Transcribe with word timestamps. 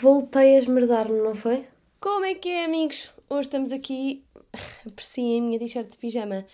Voltei 0.00 0.54
a 0.54 0.58
esmerdar-me, 0.58 1.18
não 1.18 1.34
foi? 1.34 1.66
Como 1.98 2.24
é 2.24 2.32
que 2.32 2.48
é, 2.48 2.66
amigos? 2.66 3.12
Hoje 3.28 3.48
estamos 3.48 3.72
aqui. 3.72 4.24
Apreciem 4.86 5.40
a 5.40 5.42
minha 5.42 5.58
t-shirt 5.58 5.90
de 5.90 5.98
pijama. 5.98 6.46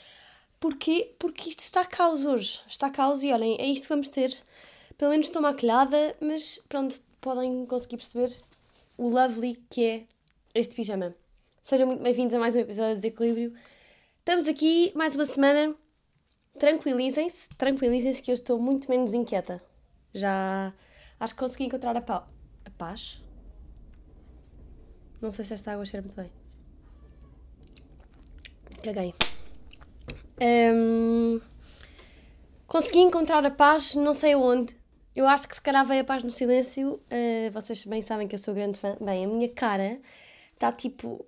Porquê? 0.58 1.14
Porque 1.18 1.50
isto 1.50 1.60
está 1.60 1.84
caos 1.84 2.24
hoje. 2.24 2.62
Está 2.66 2.88
caos 2.88 3.22
e 3.22 3.30
olhem, 3.30 3.60
é 3.60 3.66
isto 3.66 3.82
que 3.82 3.88
vamos 3.90 4.08
ter. 4.08 4.34
Pelo 4.96 5.10
menos 5.10 5.26
estou 5.26 5.42
maquilhada, 5.42 6.16
mas 6.22 6.58
pronto, 6.70 6.98
podem 7.20 7.66
conseguir 7.66 7.98
perceber 7.98 8.34
o 8.96 9.10
lovely 9.10 9.62
que 9.68 9.84
é 9.84 10.04
este 10.54 10.74
pijama. 10.74 11.14
Sejam 11.60 11.86
muito 11.86 12.02
bem-vindos 12.02 12.34
a 12.34 12.38
mais 12.38 12.56
um 12.56 12.60
episódio 12.60 12.94
de 12.94 13.02
Desequilíbrio. 13.02 13.52
Estamos 14.20 14.48
aqui 14.48 14.90
mais 14.94 15.14
uma 15.16 15.26
semana. 15.26 15.74
Tranquilizem-se, 16.58 17.50
tranquilizem-se 17.58 18.22
que 18.22 18.30
eu 18.30 18.34
estou 18.34 18.58
muito 18.58 18.88
menos 18.88 19.12
inquieta. 19.12 19.62
Já 20.14 20.72
acho 21.20 21.34
que 21.34 21.40
consegui 21.40 21.64
encontrar 21.64 21.94
a, 21.94 22.00
pa 22.00 22.26
a 22.64 22.70
paz. 22.70 23.22
Não 25.24 25.32
sei 25.32 25.42
se 25.42 25.54
esta 25.54 25.72
água 25.72 25.86
cheira 25.86 26.06
muito 26.06 26.14
bem. 26.14 26.30
Caguei. 28.82 29.14
Um, 30.38 31.40
consegui 32.66 32.98
encontrar 32.98 33.46
a 33.46 33.50
paz, 33.50 33.94
não 33.94 34.12
sei 34.12 34.34
onde. 34.34 34.76
Eu 35.16 35.26
acho 35.26 35.48
que 35.48 35.54
se 35.54 35.62
calhar 35.62 35.86
veio 35.86 36.02
a 36.02 36.04
paz 36.04 36.22
no 36.22 36.30
silêncio. 36.30 37.00
Uh, 37.10 37.50
vocês 37.54 37.86
bem 37.86 38.02
sabem 38.02 38.28
que 38.28 38.34
eu 38.34 38.38
sou 38.38 38.52
grande 38.52 38.78
fã. 38.78 38.98
Bem, 39.00 39.24
a 39.24 39.28
minha 39.28 39.48
cara 39.48 39.98
está 40.52 40.70
tipo. 40.70 41.24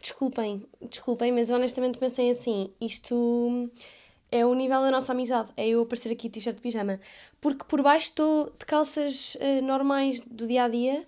Desculpem, 0.00 0.64
desculpem, 0.88 1.32
mas 1.32 1.50
honestamente 1.50 1.98
pensei 1.98 2.30
assim: 2.30 2.72
isto 2.80 3.68
é 4.30 4.46
o 4.46 4.54
nível 4.54 4.80
da 4.80 4.92
nossa 4.92 5.10
amizade. 5.10 5.50
É 5.56 5.66
eu 5.66 5.82
aparecer 5.82 6.12
aqui 6.12 6.30
t-shirt 6.30 6.54
de 6.54 6.62
pijama. 6.62 7.00
Porque 7.40 7.64
por 7.64 7.82
baixo 7.82 8.10
estou 8.10 8.54
de 8.56 8.64
calças 8.64 9.34
uh, 9.34 9.60
normais 9.60 10.20
do 10.20 10.46
dia 10.46 10.62
a 10.62 10.68
dia, 10.68 11.04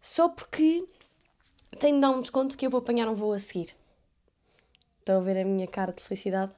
só 0.00 0.30
porque 0.30 0.82
tenho 1.78 1.96
de 1.96 2.00
dar 2.00 2.10
um 2.10 2.20
desconto 2.20 2.56
que 2.56 2.66
eu 2.66 2.70
vou 2.70 2.78
apanhar 2.78 3.08
um 3.08 3.14
voo 3.14 3.32
a 3.32 3.38
seguir. 3.38 3.74
Estão 5.00 5.18
a 5.18 5.20
ver 5.20 5.38
a 5.40 5.44
minha 5.44 5.66
cara 5.66 5.92
de 5.92 6.02
felicidade 6.02 6.52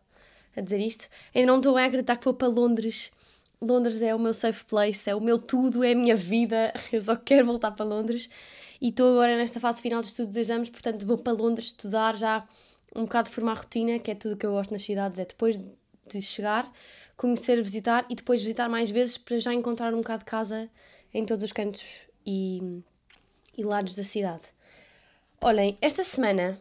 a 0.57 0.61
dizer 0.61 0.81
isto? 0.81 1.09
Ainda 1.35 1.49
não 1.49 1.59
estou 1.59 1.77
a 1.77 1.85
acreditar 1.85 2.17
que 2.17 2.25
vou 2.25 2.35
para 2.35 2.49
Londres. 2.49 3.11
Londres 3.61 4.01
é 4.03 4.15
o 4.15 4.19
meu 4.19 4.33
safe 4.33 4.65
place, 4.65 5.11
é 5.11 5.15
o 5.15 5.21
meu 5.21 5.39
tudo, 5.39 5.83
é 5.83 5.93
a 5.93 5.95
minha 5.95 6.17
vida. 6.17 6.73
Eu 6.93 7.03
só 7.03 7.17
quero 7.17 7.47
voltar 7.47 7.73
para 7.73 7.85
Londres. 7.85 8.31
E 8.81 8.89
estou 8.89 9.11
agora 9.13 9.37
nesta 9.37 9.59
fase 9.59 9.83
final 9.83 10.01
de 10.01 10.09
estudo 10.09 10.33
de 10.33 10.39
exames, 10.39 10.71
portanto 10.71 11.05
vou 11.05 11.19
para 11.19 11.33
Londres 11.33 11.67
estudar 11.67 12.17
já 12.17 12.47
um 12.95 13.03
bocado 13.03 13.29
formar 13.29 13.55
rotina, 13.55 13.99
que 13.99 14.11
é 14.11 14.15
tudo 14.15 14.37
que 14.37 14.47
eu 14.47 14.53
gosto 14.53 14.71
nas 14.71 14.83
cidades, 14.83 15.19
é 15.19 15.25
depois 15.25 15.59
de 15.59 16.23
chegar, 16.23 16.71
conhecer, 17.17 17.61
visitar 17.61 18.07
e 18.09 18.15
depois 18.15 18.41
visitar 18.41 18.69
mais 18.69 18.91
vezes 18.91 19.19
para 19.19 19.37
já 19.39 19.53
encontrar 19.53 19.93
um 19.93 19.99
bocado 19.99 20.21
de 20.21 20.25
casa 20.25 20.71
em 21.13 21.25
todos 21.25 21.43
os 21.43 21.53
cantos 21.53 22.03
e, 22.25 22.83
e 23.57 23.65
lados 23.65 23.95
da 23.95 24.05
cidade. 24.05 24.43
Olhem, 25.41 25.79
esta 25.81 26.03
semana 26.03 26.61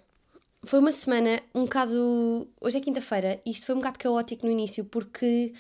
foi 0.64 0.80
uma 0.80 0.92
semana 0.92 1.42
um 1.53 1.64
bocado. 1.64 2.47
Hoje 2.61 2.78
é 2.78 2.80
quinta-feira 2.80 3.42
e 3.44 3.50
isto 3.50 3.66
foi 3.66 3.73
um 3.73 3.80
bocado 3.80 3.97
caótico 3.97 4.45
no 4.45 4.52
início 4.52 4.86
porque 4.86 5.52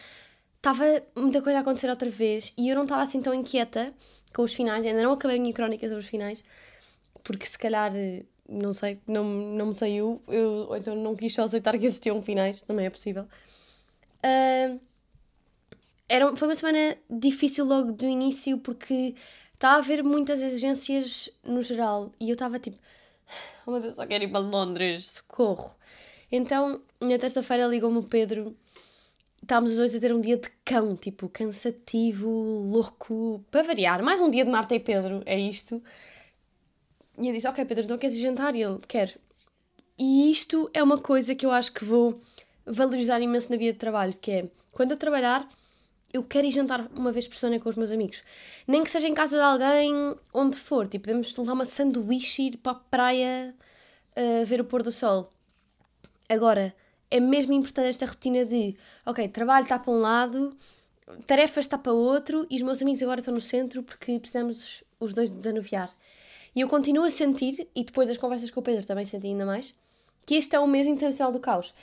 estava 0.57 0.85
muita 1.15 1.41
coisa 1.41 1.57
a 1.57 1.61
acontecer 1.61 1.89
outra 1.89 2.09
vez 2.09 2.53
e 2.55 2.69
eu 2.69 2.75
não 2.75 2.83
estava 2.83 3.01
assim 3.01 3.19
tão 3.19 3.33
inquieta 3.33 3.91
com 4.35 4.43
os 4.43 4.53
finais, 4.53 4.85
ainda 4.85 5.01
não 5.01 5.13
acabei 5.13 5.37
a 5.37 5.41
minha 5.41 5.53
crónica 5.53 5.87
sobre 5.87 6.03
os 6.03 6.09
finais 6.09 6.43
porque 7.23 7.47
se 7.47 7.57
calhar, 7.57 7.91
não 8.47 8.71
sei, 8.71 8.99
não, 9.07 9.23
não 9.23 9.65
me 9.67 9.75
saiu, 9.75 10.21
eu, 10.27 10.67
ou 10.69 10.77
então 10.77 10.95
não 10.95 11.15
quis 11.15 11.33
só 11.33 11.43
aceitar 11.43 11.77
que 11.77 11.85
existiam 11.85 12.21
finais, 12.21 12.61
também 12.61 12.85
é 12.85 12.89
possível. 12.89 13.27
Uh, 14.23 14.79
era, 16.07 16.35
foi 16.35 16.47
uma 16.47 16.55
semana 16.55 16.95
difícil 17.09 17.65
logo 17.65 17.91
do 17.91 18.05
início 18.05 18.59
porque 18.59 19.15
estava 19.55 19.75
a 19.75 19.79
haver 19.79 20.03
muitas 20.03 20.41
exigências 20.41 21.29
no 21.43 21.63
geral 21.63 22.11
e 22.19 22.29
eu 22.29 22.33
estava 22.33 22.59
tipo, 22.59 22.77
oh 23.65 23.71
meu 23.71 23.81
Deus, 23.81 23.95
só 23.95 24.05
quero 24.05 24.23
ir 24.23 24.29
para 24.29 24.39
Londres, 24.39 25.11
socorro. 25.11 25.75
Então, 26.31 26.81
na 26.99 27.17
terça-feira 27.17 27.67
ligou-me 27.67 27.99
o 27.99 28.03
Pedro, 28.03 28.55
estávamos 29.41 29.71
os 29.71 29.77
dois 29.77 29.95
a 29.95 29.99
ter 29.99 30.13
um 30.13 30.19
dia 30.19 30.37
de 30.37 30.49
cão, 30.65 30.95
tipo, 30.95 31.29
cansativo, 31.29 32.29
louco, 32.29 33.43
para 33.49 33.63
variar, 33.63 34.03
mais 34.03 34.19
um 34.19 34.29
dia 34.29 34.43
de 34.43 34.51
Marta 34.51 34.75
e 34.75 34.79
Pedro, 34.79 35.21
é 35.25 35.39
isto. 35.39 35.81
E 37.17 37.27
eu 37.27 37.33
disse, 37.33 37.47
ok 37.47 37.65
Pedro, 37.65 37.85
então 37.85 37.97
queres 37.97 38.17
jantar? 38.17 38.55
E 38.55 38.63
ele, 38.63 38.79
quer. 38.87 39.17
E 39.97 40.31
isto 40.31 40.69
é 40.73 40.83
uma 40.83 40.97
coisa 40.97 41.33
que 41.33 41.45
eu 41.45 41.51
acho 41.51 41.71
que 41.73 41.83
vou 41.83 42.21
valorizar 42.65 43.19
imenso 43.21 43.49
na 43.49 43.57
vida 43.57 43.73
de 43.73 43.79
trabalho, 43.79 44.13
que 44.19 44.31
é, 44.31 44.49
quando 44.71 44.91
eu 44.91 44.97
trabalhar, 44.97 45.47
eu 46.13 46.23
quero 46.23 46.47
ir 46.47 46.51
jantar 46.51 46.89
uma 46.95 47.11
vez 47.11 47.27
por 47.27 47.35
semana 47.35 47.59
com 47.59 47.69
os 47.69 47.75
meus 47.75 47.91
amigos. 47.91 48.23
Nem 48.67 48.83
que 48.83 48.89
seja 48.91 49.07
em 49.07 49.13
casa 49.13 49.37
de 49.37 49.43
alguém, 49.43 50.15
onde 50.33 50.57
for. 50.57 50.87
Tipo, 50.87 51.05
podemos 51.05 51.35
levar 51.35 51.53
uma 51.53 51.65
sanduíche 51.65 52.43
e 52.43 52.47
ir 52.47 52.57
para 52.57 52.71
a 52.73 52.75
praia 52.75 53.55
uh, 54.17 54.45
ver 54.45 54.61
o 54.61 54.65
pôr 54.65 54.83
do 54.83 54.91
sol. 54.91 55.31
Agora, 56.29 56.73
é 57.09 57.19
mesmo 57.19 57.53
importante 57.53 57.87
esta 57.87 58.05
rotina 58.05 58.45
de, 58.45 58.75
ok, 59.05 59.27
trabalho 59.29 59.63
está 59.63 59.79
para 59.79 59.93
um 59.93 59.99
lado, 59.99 60.55
tarefas 61.25 61.65
está 61.65 61.77
para 61.77 61.93
outro 61.93 62.45
e 62.49 62.57
os 62.57 62.61
meus 62.61 62.81
amigos 62.81 63.01
agora 63.01 63.21
estão 63.21 63.33
no 63.33 63.41
centro 63.41 63.81
porque 63.83 64.19
precisamos 64.19 64.83
os 64.99 65.13
dois 65.13 65.31
desanuviar. 65.31 65.93
E 66.55 66.61
eu 66.61 66.67
continuo 66.67 67.05
a 67.05 67.11
sentir, 67.11 67.67
e 67.75 67.83
depois 67.83 68.07
das 68.07 68.17
conversas 68.17 68.49
com 68.49 68.59
o 68.59 68.63
Pedro 68.63 68.85
também 68.85 69.05
senti 69.05 69.27
ainda 69.27 69.45
mais, 69.45 69.73
que 70.25 70.35
este 70.35 70.55
é 70.55 70.59
o 70.59 70.67
mês 70.67 70.87
internacional 70.87 71.31
do 71.31 71.39
caos. 71.39 71.73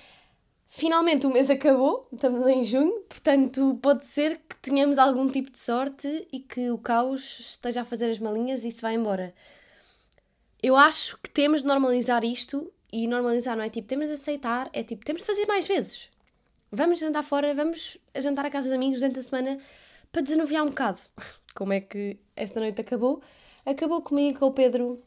Finalmente 0.77 1.25
o 1.25 1.31
mês 1.31 1.51
acabou, 1.51 2.09
estamos 2.13 2.45
em 2.49 2.65
junho, 2.65 3.01
portanto 3.09 3.79
pode 3.81 4.05
ser 4.05 4.41
que 4.41 4.57
tenhamos 4.57 4.99
algum 4.99 5.31
tipo 5.31 5.49
de 5.49 5.61
sorte 5.61 6.27
e 6.33 6.41
que 6.41 6.69
o 6.69 6.79
caos 6.79 7.39
esteja 7.39 7.83
a 7.83 7.85
fazer 7.85 8.11
as 8.11 8.19
malinhas 8.19 8.65
e 8.65 8.73
se 8.73 8.83
vá 8.83 8.93
embora. 8.93 9.33
Eu 10.61 10.75
acho 10.75 11.17
que 11.23 11.31
temos 11.31 11.61
de 11.61 11.69
normalizar 11.69 12.25
isto 12.25 12.73
e 12.93 13.07
normalizar 13.07 13.57
não 13.57 13.63
é 13.63 13.71
tipo 13.71 13.87
temos 13.87 14.09
de 14.09 14.15
aceitar, 14.15 14.69
é 14.73 14.83
tipo 14.83 15.05
temos 15.05 15.23
de 15.23 15.27
fazer 15.29 15.47
mais 15.47 15.69
vezes. 15.69 16.11
Vamos 16.73 16.99
jantar 16.99 17.23
fora, 17.23 17.55
vamos 17.55 17.97
jantar 18.17 18.45
a 18.45 18.51
casa 18.51 18.69
de 18.69 18.75
amigos 18.75 18.99
durante 18.99 19.21
a 19.21 19.23
semana 19.23 19.61
para 20.11 20.23
desanuviar 20.23 20.65
um 20.65 20.71
bocado. 20.71 21.01
Como 21.55 21.73
é 21.73 21.81
que 21.81 22.19
esta 22.35 22.59
noite 22.59 22.81
acabou? 22.81 23.23
Acabou 23.65 24.03
comigo 24.03 24.41
com 24.41 24.47
o 24.47 24.53
Pedro 24.53 25.01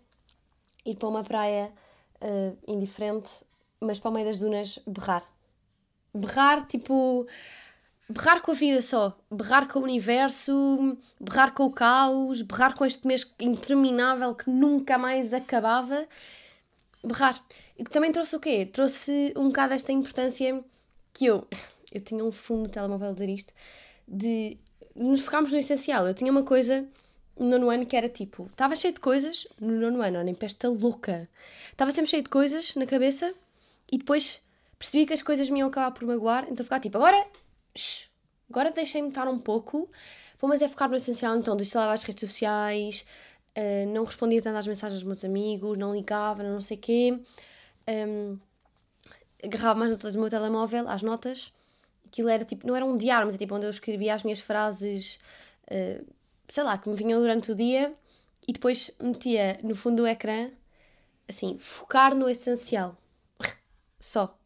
ir 0.85 0.95
para 0.95 1.09
uma 1.09 1.25
praia 1.25 1.73
uh, 2.21 2.57
indiferente, 2.65 3.43
mas 3.81 3.99
para 3.99 4.11
o 4.11 4.13
meio 4.13 4.25
das 4.25 4.39
dunas 4.39 4.79
berrar 4.87 5.29
berrar, 6.17 6.65
tipo. 6.67 7.27
Berrar 8.09 8.41
com 8.41 8.51
a 8.51 8.53
vida 8.53 8.81
só, 8.81 9.17
berrar 9.29 9.67
com 9.67 9.79
o 9.79 9.83
universo, 9.83 10.97
berrar 11.19 11.53
com 11.53 11.65
o 11.65 11.71
caos, 11.71 12.41
berrar 12.41 12.73
com 12.73 12.85
este 12.85 13.05
mês 13.05 13.29
interminável 13.37 14.33
que 14.33 14.49
nunca 14.49 14.97
mais 14.97 15.33
acabava. 15.33 16.07
Berrar. 17.03 17.37
E 17.77 17.83
que 17.83 17.91
também 17.91 18.11
trouxe 18.11 18.35
o 18.35 18.39
quê? 18.39 18.65
Trouxe 18.65 19.33
um 19.35 19.49
bocado 19.49 19.73
esta 19.73 19.91
importância 19.91 20.63
que 21.13 21.25
eu. 21.25 21.45
Eu 21.93 22.01
tinha 22.01 22.23
um 22.23 22.33
fundo 22.33 22.63
no 22.63 22.69
telemóvel 22.69 23.09
a 23.09 23.13
dizer 23.13 23.29
isto, 23.29 23.53
de 24.05 24.57
nos 24.93 25.21
focarmos 25.21 25.53
no 25.53 25.57
essencial. 25.57 26.05
Eu 26.05 26.13
tinha 26.13 26.29
uma 26.29 26.43
coisa 26.43 26.85
no 27.39 27.47
nono 27.47 27.69
ano 27.69 27.85
que 27.85 27.95
era 27.95 28.09
tipo, 28.09 28.47
estava 28.51 28.75
cheio 28.75 28.93
de 28.93 28.99
coisas 28.99 29.47
no 29.59 29.73
nono 29.79 30.01
ano, 30.01 30.19
olhem, 30.19 30.35
pesta 30.35 30.67
louca. 30.67 31.29
Estava 31.71 31.91
sempre 31.91 32.09
cheio 32.09 32.23
de 32.23 32.29
coisas 32.29 32.75
na 32.75 32.85
cabeça 32.85 33.33
e 33.91 33.97
depois 33.97 34.41
percebi 34.77 35.05
que 35.05 35.13
as 35.13 35.21
coisas 35.21 35.49
me 35.49 35.59
iam 35.59 35.69
acabar 35.69 35.91
por 35.91 36.05
magoar, 36.05 36.45
então 36.49 36.63
ficava 36.63 36.79
tipo, 36.79 36.97
agora, 36.97 37.25
shh, 37.75 38.09
agora 38.49 38.71
deixem-me 38.71 39.09
estar 39.09 39.27
um 39.27 39.39
pouco, 39.39 39.89
vou 40.39 40.49
mas 40.49 40.61
é 40.61 40.67
focar 40.67 40.89
no 40.89 40.95
essencial, 40.95 41.35
então 41.37 41.55
desinstalava 41.55 41.93
as 41.93 42.03
redes 42.03 42.29
sociais, 42.29 43.05
uh, 43.57 43.87
não 43.91 44.03
respondia 44.03 44.41
tanto 44.41 44.57
às 44.57 44.67
mensagens 44.67 44.99
dos 44.99 45.05
meus 45.05 45.23
amigos, 45.25 45.77
não 45.77 45.93
ligava, 45.93 46.43
não 46.43 46.61
sei 46.61 46.77
o 46.77 46.79
quê, 46.79 47.19
um, 47.87 48.37
agarrava 49.43 49.79
mais 49.79 49.91
notas 49.91 50.13
do 50.13 50.19
meu 50.19 50.29
telemóvel, 50.29 50.87
às 50.87 51.01
notas, 51.01 51.51
aquilo 52.05 52.29
era 52.29 52.45
tipo, 52.45 52.67
não 52.67 52.75
era 52.75 52.85
um 52.85 52.97
diário, 52.97 53.25
mas 53.25 53.35
é 53.35 53.37
tipo 53.37 53.55
onde 53.55 53.65
eu 53.65 53.69
escrevia 53.69 54.13
as 54.13 54.23
minhas 54.23 54.39
frases, 54.39 55.19
uh, 55.71 56.05
sei 56.47 56.63
lá, 56.63 56.77
que 56.77 56.87
me 56.87 56.95
vinham 56.95 57.19
durante 57.19 57.51
o 57.51 57.55
dia, 57.55 57.93
e 58.47 58.53
depois 58.53 58.91
metia 59.01 59.59
no 59.63 59.75
fundo 59.75 59.97
do 59.97 60.07
ecrã, 60.07 60.49
assim, 61.27 61.57
focar 61.57 62.15
no 62.15 62.29
essencial. 62.29 62.95
Só 63.99 64.36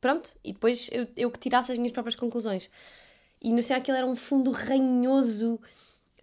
pronto, 0.00 0.36
e 0.44 0.52
depois 0.52 0.88
eu, 0.92 1.06
eu 1.16 1.30
que 1.30 1.38
tirasse 1.38 1.72
as 1.72 1.78
minhas 1.78 1.92
próprias 1.92 2.16
conclusões. 2.16 2.70
E 3.40 3.52
no 3.52 3.62
sei 3.62 3.76
aquilo 3.76 3.96
era 3.96 4.06
um 4.06 4.16
fundo 4.16 4.50
ranhoso 4.50 5.60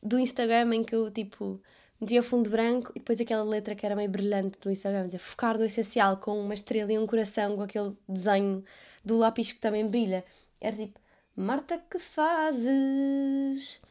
do 0.01 0.19
Instagram 0.19 0.75
em 0.75 0.83
que 0.83 0.95
eu 0.95 1.09
tipo 1.11 1.61
metia 1.99 2.19
o 2.19 2.23
fundo 2.23 2.49
branco 2.49 2.91
e 2.95 2.99
depois 2.99 3.19
aquela 3.21 3.43
letra 3.43 3.75
que 3.75 3.85
era 3.85 3.95
meio 3.95 4.09
brilhante 4.09 4.57
do 4.59 4.69
Instagram, 4.69 5.05
dizia 5.05 5.19
focar 5.19 5.57
no 5.57 5.65
essencial 5.65 6.17
com 6.17 6.37
uma 6.39 6.53
estrela 6.53 6.91
e 6.91 6.99
um 6.99 7.07
coração 7.07 7.55
com 7.55 7.63
aquele 7.63 7.93
desenho 8.07 8.63
do 9.05 9.17
lápis 9.17 9.51
que 9.51 9.59
também 9.59 9.87
brilha. 9.87 10.25
Era 10.59 10.75
tipo, 10.75 10.99
Marta, 11.35 11.81
que 11.89 11.99
fazes? 11.99 13.81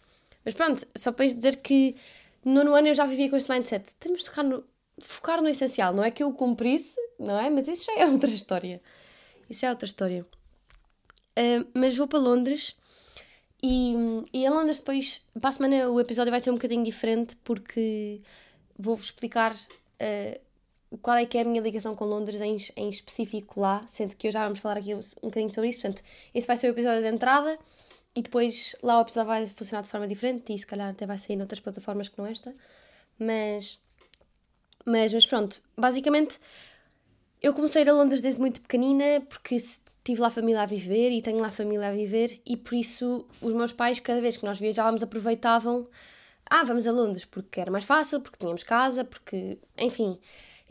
Mas 0.44 0.54
pronto, 0.54 0.86
só 0.94 1.12
para 1.12 1.26
dizer 1.26 1.56
que 1.56 1.96
no 2.44 2.74
ano 2.74 2.88
eu 2.88 2.94
já 2.94 3.06
vivia 3.06 3.30
com 3.30 3.36
este 3.36 3.50
mindset. 3.50 3.94
Temos 3.96 4.22
de 4.22 4.28
focar 4.28 4.44
no, 4.44 4.64
focar 4.98 5.42
no 5.42 5.48
essencial. 5.48 5.92
Não 5.94 6.04
é 6.04 6.10
que 6.10 6.22
eu 6.22 6.28
o 6.28 6.34
cumprisse, 6.34 7.00
não 7.18 7.38
é? 7.38 7.48
Mas 7.50 7.68
isso 7.68 7.86
já 7.86 8.00
é 8.00 8.06
outra 8.06 8.30
história. 8.30 8.80
Isso 9.52 9.66
é 9.66 9.70
outra 9.70 9.86
história. 9.86 10.24
Uh, 11.38 11.68
mas 11.74 11.94
vou 11.94 12.08
para 12.08 12.18
Londres 12.18 12.74
e, 13.62 13.94
e 14.32 14.46
em 14.46 14.48
Londres 14.48 14.78
depois, 14.78 15.22
para 15.38 15.50
a 15.50 15.52
semana 15.52 15.90
o 15.90 16.00
episódio 16.00 16.30
vai 16.30 16.40
ser 16.40 16.50
um 16.50 16.54
bocadinho 16.54 16.82
diferente 16.82 17.36
porque 17.44 18.22
vou-vos 18.78 19.06
explicar 19.06 19.54
uh, 19.54 20.98
qual 21.02 21.18
é 21.18 21.26
que 21.26 21.36
é 21.36 21.42
a 21.42 21.44
minha 21.44 21.60
ligação 21.60 21.94
com 21.94 22.06
Londres 22.06 22.40
em, 22.40 22.56
em 22.76 22.88
específico 22.88 23.60
lá, 23.60 23.84
sendo 23.86 24.16
que 24.16 24.26
eu 24.26 24.32
já 24.32 24.44
vamos 24.44 24.58
falar 24.58 24.78
aqui 24.78 24.94
um, 24.94 25.00
um 25.22 25.28
bocadinho 25.28 25.52
sobre 25.52 25.68
isso. 25.68 25.82
Portanto, 25.82 26.02
esse 26.34 26.46
vai 26.46 26.56
ser 26.56 26.68
o 26.68 26.70
episódio 26.70 27.02
de 27.02 27.08
entrada 27.08 27.58
e 28.16 28.22
depois 28.22 28.74
lá 28.82 28.98
o 28.98 29.02
episódio 29.02 29.28
vai 29.28 29.46
funcionar 29.46 29.82
de 29.82 29.88
forma 29.90 30.08
diferente 30.08 30.54
e 30.54 30.58
se 30.58 30.66
calhar 30.66 30.88
até 30.88 31.04
vai 31.04 31.18
sair 31.18 31.36
noutras 31.36 31.60
plataformas 31.60 32.08
que 32.08 32.16
não 32.16 32.24
esta. 32.24 32.54
Mas, 33.18 33.78
mas, 34.86 35.12
mas 35.12 35.26
pronto, 35.26 35.60
basicamente 35.76 36.38
eu 37.42 37.52
comecei 37.52 37.82
a 37.82 37.84
ir 37.84 37.88
a 37.88 37.92
Londres 37.92 38.20
desde 38.20 38.40
muito 38.40 38.60
pequenina 38.60 39.22
porque 39.28 39.56
tive 40.04 40.20
lá 40.20 40.30
família 40.30 40.62
a 40.62 40.66
viver 40.66 41.10
e 41.10 41.20
tenho 41.20 41.40
lá 41.40 41.50
família 41.50 41.88
a 41.88 41.92
viver 41.92 42.40
e 42.46 42.56
por 42.56 42.74
isso 42.74 43.26
os 43.40 43.52
meus 43.52 43.72
pais, 43.72 43.98
cada 43.98 44.20
vez 44.20 44.36
que 44.36 44.44
nós 44.44 44.58
viajávamos, 44.58 45.02
aproveitavam 45.02 45.88
ah, 46.54 46.64
vamos 46.64 46.86
a 46.86 46.92
Londres 46.92 47.24
porque 47.24 47.60
era 47.60 47.70
mais 47.70 47.84
fácil, 47.84 48.20
porque 48.20 48.38
tínhamos 48.38 48.62
casa, 48.62 49.04
porque. 49.04 49.58
enfim. 49.78 50.18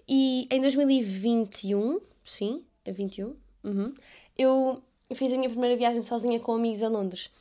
E 0.08 0.48
em 0.52 0.62
2021, 0.62 2.00
sim, 2.24 2.64
é 2.86 2.92
21, 2.92 3.36
uhum, 3.64 3.94
eu 4.38 4.82
fiz 5.16 5.34
a 5.34 5.38
minha 5.38 5.50
primeira 5.50 5.76
viagem 5.76 6.04
sozinha 6.04 6.40
com 6.40 6.54
amigos 6.54 6.84
a 6.84 6.88
Londres. 6.88 7.32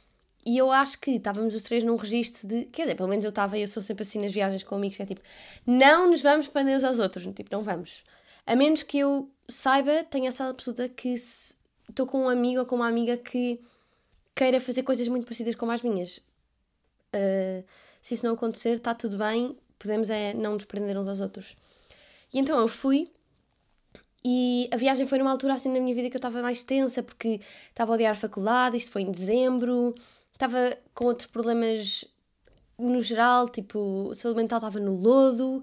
E 0.47 0.57
eu 0.57 0.73
acho 0.73 0.99
que 0.99 1.13
estávamos 1.13 1.55
os 1.55 1.63
três 1.63 1.85
num 1.85 1.97
registro 1.97 2.49
de. 2.49 2.65
Quer 2.67 2.83
dizer, 2.83 2.95
pelo 2.95 3.11
menos 3.11 3.27
eu 3.27 3.29
estava 3.29 3.59
e 3.59 3.63
eu 3.63 3.69
sou 3.69 3.83
sempre 3.83 4.03
assim 4.03 4.21
nas 4.21 4.33
viagens 4.33 4.63
com 4.63 4.75
amigos, 4.75 4.97
que 4.97 5.03
é 5.03 5.07
tipo, 5.07 5.21
não 5.67 6.09
nos 6.09 6.23
vamos 6.23 6.49
prender 6.49 6.79
uns 6.79 6.85
aos 6.85 6.99
outros, 6.99 7.27
tipo, 7.35 7.51
não 7.53 7.63
vamos. 7.63 8.05
A 8.47 8.57
menos 8.57 8.83
que 8.83 8.99
eu 8.99 9.31
saiba, 9.49 10.05
tenha 10.05 10.29
essa 10.29 10.49
absoluta 10.49 10.89
que 10.89 11.09
estou 11.11 12.07
com 12.07 12.25
um 12.25 12.29
amigo 12.29 12.61
ou 12.61 12.67
com 12.67 12.77
uma 12.77 12.89
amiga 12.89 13.17
que 13.17 13.61
queira 14.35 14.61
fazer 14.61 14.83
coisas 14.83 15.07
muito 15.09 15.25
parecidas 15.25 15.55
com 15.55 15.71
as 15.71 15.83
minhas. 15.83 16.19
Uh, 17.15 17.65
se 18.01 18.15
isso 18.15 18.27
não 18.27 18.35
acontecer, 18.35 18.77
está 18.77 18.95
tudo 18.95 19.19
bem, 19.19 19.57
podemos 19.79 20.11
é 20.11 20.33
não 20.35 20.55
nos 20.55 20.65
prender 20.65 20.97
uns 20.97 21.09
aos 21.09 21.21
outros. 21.21 21.57
E 22.33 22.39
então 22.39 22.59
eu 22.59 22.69
fui 22.69 23.11
e 24.25 24.69
a 24.71 24.77
viagem 24.77 25.07
foi 25.07 25.19
numa 25.19 25.31
altura 25.31 25.55
assim 25.55 25.73
da 25.73 25.81
minha 25.81 25.95
vida 25.95 26.11
que 26.11 26.17
eu 26.17 26.19
estava 26.19 26.43
mais 26.43 26.63
tensa 26.63 27.03
porque 27.03 27.41
estava 27.69 27.93
a 27.93 27.95
odiar 27.95 28.13
a 28.13 28.17
faculdade, 28.17 28.77
isto 28.77 28.91
foi 28.91 29.03
em 29.03 29.11
dezembro, 29.11 29.95
estava 30.33 30.77
com 30.95 31.07
outros 31.07 31.27
problemas 31.27 32.05
no 32.79 33.01
geral, 33.01 33.49
tipo, 33.49 34.11
saúde 34.15 34.41
mental 34.41 34.59
estava 34.59 34.79
no 34.79 34.95
lodo, 34.95 35.63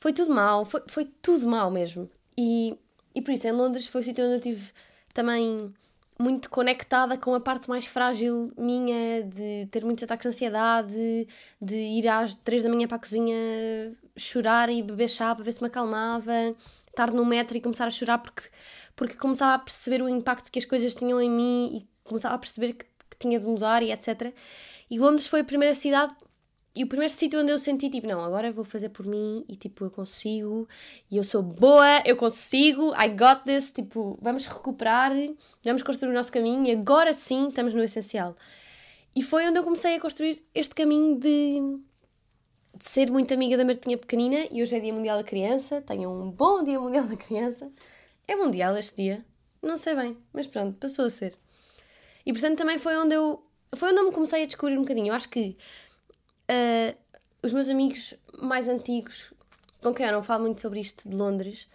foi 0.00 0.12
tudo 0.12 0.34
mal, 0.34 0.64
foi, 0.64 0.82
foi 0.86 1.04
tudo 1.22 1.46
mal 1.48 1.70
mesmo. 1.70 2.10
E, 2.36 2.76
e 3.14 3.22
por 3.22 3.32
isso, 3.32 3.46
em 3.46 3.52
Londres 3.52 3.88
foi 3.88 4.00
o 4.00 4.04
sítio 4.04 4.24
onde 4.24 4.34
eu 4.34 4.40
tive 4.40 4.70
também 5.12 5.72
muito 6.18 6.50
conectada 6.50 7.16
com 7.16 7.34
a 7.34 7.40
parte 7.40 7.68
mais 7.68 7.86
frágil 7.86 8.52
minha, 8.58 9.22
de 9.22 9.66
ter 9.70 9.84
muitos 9.84 10.02
ataques 10.02 10.24
de 10.24 10.28
ansiedade, 10.28 11.28
de 11.60 11.76
ir 11.76 12.08
às 12.08 12.34
três 12.34 12.64
da 12.64 12.68
manhã 12.68 12.88
para 12.88 12.96
a 12.96 13.00
cozinha 13.00 13.36
chorar 14.16 14.68
e 14.68 14.82
beber 14.82 15.08
chá 15.08 15.34
para 15.34 15.44
ver 15.44 15.52
se 15.52 15.62
me 15.62 15.68
acalmava, 15.68 16.32
estar 16.88 17.12
no 17.12 17.24
metro 17.24 17.56
e 17.56 17.60
começar 17.60 17.86
a 17.86 17.90
chorar 17.90 18.18
porque, 18.18 18.48
porque 18.96 19.14
começava 19.14 19.54
a 19.54 19.58
perceber 19.58 20.02
o 20.02 20.08
impacto 20.08 20.50
que 20.50 20.58
as 20.58 20.64
coisas 20.64 20.94
tinham 20.94 21.20
em 21.20 21.30
mim 21.30 21.70
e 21.72 21.88
começava 22.08 22.34
a 22.34 22.38
perceber 22.38 22.72
que, 22.72 22.84
que 22.84 23.16
tinha 23.18 23.38
de 23.38 23.46
mudar 23.46 23.82
e 23.84 23.92
etc. 23.92 24.34
E 24.90 24.98
Londres 24.98 25.28
foi 25.28 25.40
a 25.40 25.44
primeira 25.44 25.74
cidade 25.74 26.12
e 26.78 26.84
o 26.84 26.86
primeiro 26.86 27.12
sítio 27.12 27.40
onde 27.40 27.50
eu 27.50 27.58
senti, 27.58 27.90
tipo, 27.90 28.06
não, 28.06 28.22
agora 28.22 28.52
vou 28.52 28.62
fazer 28.62 28.90
por 28.90 29.04
mim 29.04 29.44
e, 29.48 29.56
tipo, 29.56 29.84
eu 29.84 29.90
consigo, 29.90 30.68
e 31.10 31.16
eu 31.16 31.24
sou 31.24 31.42
boa, 31.42 32.00
eu 32.06 32.16
consigo, 32.16 32.94
I 32.94 33.08
got 33.08 33.42
this, 33.42 33.72
tipo, 33.72 34.16
vamos 34.22 34.46
recuperar, 34.46 35.10
vamos 35.64 35.82
construir 35.82 36.12
o 36.12 36.14
nosso 36.14 36.30
caminho 36.30 36.68
e 36.68 36.70
agora 36.70 37.12
sim 37.12 37.48
estamos 37.48 37.74
no 37.74 37.82
essencial. 37.82 38.36
E 39.16 39.24
foi 39.24 39.48
onde 39.48 39.58
eu 39.58 39.64
comecei 39.64 39.96
a 39.96 40.00
construir 40.00 40.40
este 40.54 40.72
caminho 40.72 41.18
de, 41.18 41.58
de 42.78 42.88
ser 42.88 43.10
muito 43.10 43.34
amiga 43.34 43.56
da 43.56 43.64
Martinha 43.64 43.98
Pequenina, 43.98 44.46
e 44.48 44.62
hoje 44.62 44.76
é 44.76 44.78
Dia 44.78 44.94
Mundial 44.94 45.18
da 45.18 45.24
Criança, 45.24 45.82
tenho 45.82 46.08
um 46.08 46.30
bom 46.30 46.62
Dia 46.62 46.78
Mundial 46.78 47.06
da 47.06 47.16
Criança. 47.16 47.72
É 48.28 48.36
mundial 48.36 48.76
este 48.76 49.02
dia? 49.02 49.26
Não 49.60 49.76
sei 49.76 49.96
bem, 49.96 50.16
mas 50.32 50.46
pronto, 50.46 50.78
passou 50.78 51.06
a 51.06 51.10
ser. 51.10 51.36
E 52.24 52.32
portanto 52.32 52.56
também 52.56 52.78
foi 52.78 52.96
onde 52.96 53.16
eu, 53.16 53.42
foi 53.74 53.90
onde 53.90 53.98
eu 53.98 54.04
me 54.04 54.12
comecei 54.12 54.44
a 54.44 54.46
descobrir 54.46 54.78
um 54.78 54.82
bocadinho. 54.82 55.08
Eu 55.08 55.14
acho 55.14 55.28
que 55.28 55.56
Uh, 56.50 56.96
os 57.42 57.52
meus 57.52 57.68
amigos 57.68 58.14
mais 58.40 58.68
antigos, 58.68 59.32
com 59.82 59.92
quem 59.92 60.06
eu 60.06 60.12
não 60.12 60.22
falo 60.22 60.44
muito 60.44 60.60
sobre 60.60 60.80
isto 60.80 61.08
de 61.08 61.16
Londres, 61.16 61.68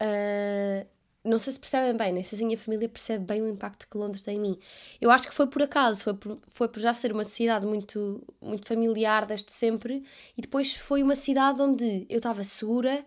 uh, 0.00 0.86
não 1.24 1.38
sei 1.38 1.52
se 1.52 1.60
percebem 1.60 1.96
bem, 1.96 2.12
nem 2.12 2.22
sei 2.22 2.36
se 2.36 2.44
a 2.44 2.46
minha 2.46 2.58
família 2.58 2.88
percebe 2.88 3.24
bem 3.24 3.40
o 3.40 3.48
impacto 3.48 3.88
que 3.88 3.96
Londres 3.96 4.22
tem 4.22 4.36
em 4.36 4.40
mim. 4.40 4.58
Eu 5.00 5.10
acho 5.10 5.26
que 5.28 5.34
foi 5.34 5.46
por 5.46 5.62
acaso, 5.62 6.02
foi 6.02 6.14
por, 6.14 6.38
foi 6.48 6.68
por 6.68 6.80
já 6.80 6.92
ser 6.92 7.12
uma 7.12 7.24
cidade 7.24 7.66
muito, 7.66 8.22
muito 8.40 8.66
familiar 8.66 9.24
desde 9.24 9.52
sempre, 9.52 10.04
e 10.36 10.42
depois 10.42 10.76
foi 10.76 11.02
uma 11.02 11.14
cidade 11.14 11.60
onde 11.62 12.06
eu 12.08 12.18
estava 12.18 12.42
segura, 12.44 13.04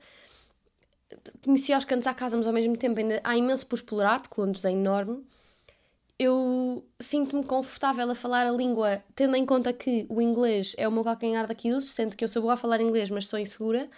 conhecia 1.44 1.78
os 1.78 1.86
cantos 1.86 2.08
à 2.08 2.14
casa, 2.14 2.38
mas 2.38 2.48
ao 2.48 2.54
mesmo 2.54 2.78
tempo 2.78 3.00
ainda 3.00 3.22
há 3.24 3.36
imenso 3.36 3.68
por 3.68 3.76
explorar, 3.76 4.22
porque 4.22 4.40
Londres 4.40 4.66
é 4.66 4.72
enorme 4.72 5.24
eu 6.18 6.86
sinto-me 7.00 7.44
confortável 7.44 8.10
a 8.10 8.16
falar 8.16 8.48
a 8.48 8.52
língua, 8.52 9.04
tendo 9.14 9.36
em 9.36 9.46
conta 9.46 9.74
que 9.74 10.06
o 10.10 10.22
inglês 10.22 10.74
é 10.78 10.88
o 10.88 10.92
meu 10.92 11.04
calcanhar 11.04 11.46
daqueles, 11.46 11.86
sendo 11.86 12.16
que 12.16 12.24
eu 12.24 12.28
sou 12.28 12.42
boa 12.42 12.54
a 12.54 12.58
falar 12.58 12.80
inglês, 12.80 13.10
mas 13.10 13.28
sou 13.28 13.38
insegura. 13.38 13.90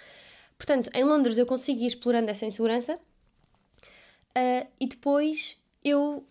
Portanto, 0.57 0.89
em 0.93 1.03
Londres 1.03 1.37
eu 1.37 1.45
consegui 1.45 1.83
ir 1.83 1.87
explorando 1.87 2.31
essa 2.31 2.45
insegurança 2.45 2.95
uh, 2.95 4.67
e 4.79 4.87
depois 4.87 5.57
eu 5.83 6.25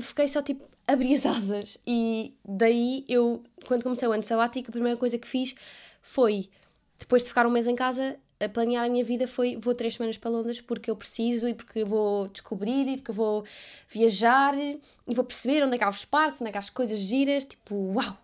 fiquei 0.00 0.28
só 0.28 0.40
tipo 0.40 0.68
abri 0.86 1.14
as 1.14 1.26
asas 1.26 1.78
e 1.84 2.32
daí 2.44 3.04
eu, 3.08 3.42
quando 3.66 3.82
comecei 3.82 4.06
o 4.06 4.12
ano 4.12 4.22
sabático, 4.22 4.70
a 4.70 4.72
primeira 4.72 4.96
coisa 4.96 5.18
que 5.18 5.26
fiz 5.26 5.56
foi, 6.00 6.48
depois 6.96 7.24
de 7.24 7.30
ficar 7.30 7.44
um 7.44 7.50
mês 7.50 7.66
em 7.66 7.74
casa, 7.74 8.16
a 8.38 8.48
planear 8.48 8.84
a 8.84 8.88
minha 8.88 9.04
vida 9.04 9.26
foi 9.26 9.56
vou 9.56 9.74
três 9.74 9.94
semanas 9.94 10.18
para 10.18 10.30
Londres 10.30 10.60
porque 10.60 10.90
eu 10.90 10.96
preciso 10.96 11.48
e 11.48 11.54
porque 11.54 11.84
vou 11.84 12.28
descobrir 12.28 12.86
e 12.86 12.96
porque 12.98 13.12
vou 13.12 13.44
viajar 13.88 14.54
e 14.58 14.80
vou 15.14 15.24
perceber 15.24 15.64
onde 15.64 15.76
é 15.76 15.78
que 15.78 15.84
há 15.84 15.88
os 15.88 16.04
parques, 16.04 16.40
onde 16.40 16.48
é 16.48 16.52
que 16.52 16.58
há 16.58 16.60
as 16.60 16.70
coisas 16.70 16.98
giras, 16.98 17.44
tipo, 17.44 17.74
uau, 17.94 18.18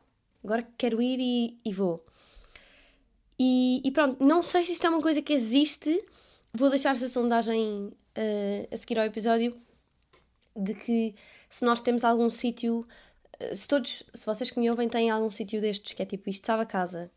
agora 0.45 0.67
quero 0.77 1.01
ir 1.01 1.19
e, 1.19 1.59
e 1.65 1.73
vou. 1.73 2.05
E, 3.39 3.81
e, 3.85 3.91
pronto, 3.91 4.25
não 4.25 4.43
sei 4.43 4.65
se 4.65 4.73
isto 4.73 4.87
é 4.87 4.91
uma 4.91 5.01
coisa 5.01 5.23
que 5.23 5.33
existe, 5.33 6.05
vou 6.55 6.71
deixar 6.71 6.91
essa 6.91 7.09
sondagem 7.09 7.87
uh, 7.87 8.69
a 8.71 8.77
seguir 8.77 8.99
ao 8.99 9.07
episódio 9.07 9.57
de 10.55 10.75
que 10.75 11.15
se 11.49 11.65
nós 11.65 11.81
temos 11.81 12.05
algum 12.05 12.29
sítio, 12.29 12.87
uh, 13.41 13.57
se 13.57 13.67
todos, 13.67 14.03
se 14.15 14.27
vocês 14.27 14.51
que 14.51 14.61
me 14.61 14.71
ouvem 14.71 14.89
têm 14.89 15.11
algum 15.11 15.31
sítio 15.31 15.61
destes 15.61 15.95
que 15.95 16.03
é 16.03 16.05
tipo 16.05 16.29
isto 16.29 16.47
sabe 16.47 16.63
a 16.63 16.67
casa 16.67 17.11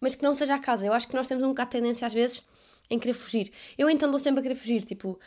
mas 0.00 0.14
que 0.14 0.22
não 0.22 0.34
seja 0.34 0.54
a 0.54 0.58
casa. 0.58 0.86
Eu 0.86 0.92
acho 0.92 1.08
que 1.08 1.14
nós 1.14 1.26
temos 1.26 1.44
um 1.44 1.48
bocado 1.48 1.70
de 1.70 1.76
tendência 1.76 2.06
às 2.06 2.12
vezes 2.12 2.46
em 2.90 2.98
querer 2.98 3.14
fugir. 3.14 3.52
Eu 3.76 3.90
então 3.90 4.10
dou 4.10 4.18
sempre 4.18 4.40
a 4.40 4.42
querer 4.42 4.54
fugir, 4.54 4.84
tipo, 4.84 5.18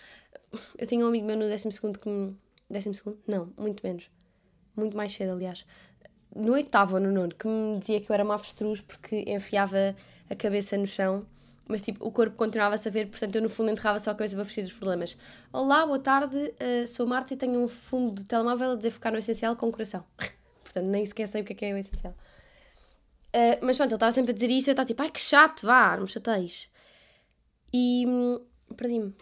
eu 0.78 0.88
tenho 0.88 1.06
um 1.06 1.10
amigo 1.10 1.26
meu 1.26 1.38
no 1.38 1.48
décimo 1.48 1.72
segundo 1.72 2.00
que 2.00 2.10
me... 2.10 2.36
décimo 2.70 2.94
segundo? 2.94 3.20
Não, 3.28 3.54
muito 3.58 3.86
menos. 3.86 4.10
Muito 4.76 4.96
mais 4.98 5.14
cedo, 5.14 5.34
aliás. 5.34 5.66
No 6.36 6.54
oitavo 6.54 6.96
ou 6.96 7.02
no 7.02 7.12
nono, 7.12 7.36
que 7.36 7.48
me 7.48 7.80
dizia 7.80 8.00
que 8.00 8.10
eu 8.10 8.14
era 8.14 8.24
uma 8.24 8.36
avestruz 8.36 8.82
porque 8.82 9.26
enfiava 9.28 9.96
a 10.30 10.36
cabeça 10.36 10.78
no 10.78 10.88
chão, 10.88 11.26
mas 11.68 11.82
tipo, 11.82 12.06
o 12.06 12.12
corpo 12.12 12.36
continuava 12.36 12.76
a 12.76 12.78
saber, 12.78 13.08
portanto 13.08 13.36
eu 13.36 13.42
no 13.42 13.50
fundo 13.50 13.70
enterrava 13.70 14.00
só 14.00 14.12
a 14.12 14.16
cabeça 14.16 14.36
para 14.36 14.46
fugir 14.46 14.62
dos 14.64 14.74
problemas. 14.74 15.18
Olá, 15.52 15.86
boa 15.86 16.00
tarde, 16.00 16.38
uh, 16.38 16.88
sou 16.88 17.06
Marta 17.06 17.34
e 17.34 17.38
tenho 17.38 17.60
um 17.60 17.68
fundo 17.68 18.16
de 18.16 18.26
telemóvel 18.26 18.72
a 18.72 18.76
dizer 18.76 18.92
ficar 18.92 19.12
no 19.12 19.18
essencial 19.18 19.56
com 19.56 19.68
o 19.68 19.72
coração. 19.72 20.06
portanto, 20.64 20.86
nem 20.86 21.06
sequer 21.06 21.28
sei 21.28 21.42
o 21.42 21.46
que 21.46 21.54
é, 21.54 21.56
que 21.56 21.66
é 21.66 21.74
o 21.74 21.78
essencial. 21.78 22.16
Uh, 23.34 23.64
mas 23.64 23.78
pronto, 23.78 23.92
ele 23.92 23.96
estava 23.96 24.12
sempre 24.12 24.32
a 24.32 24.34
dizer 24.34 24.52
isso 24.52 24.68
e 24.68 24.72
eu 24.72 24.74
estava 24.74 24.86
tipo, 24.86 25.02
ai 25.02 25.10
que 25.10 25.22
chato, 25.22 25.66
vá, 25.66 25.96
não 25.96 26.04
me 26.04 26.10
chateis. 26.10 26.70
E. 27.74 28.06
Hum, 28.06 28.42
perdi-me. 28.76 29.16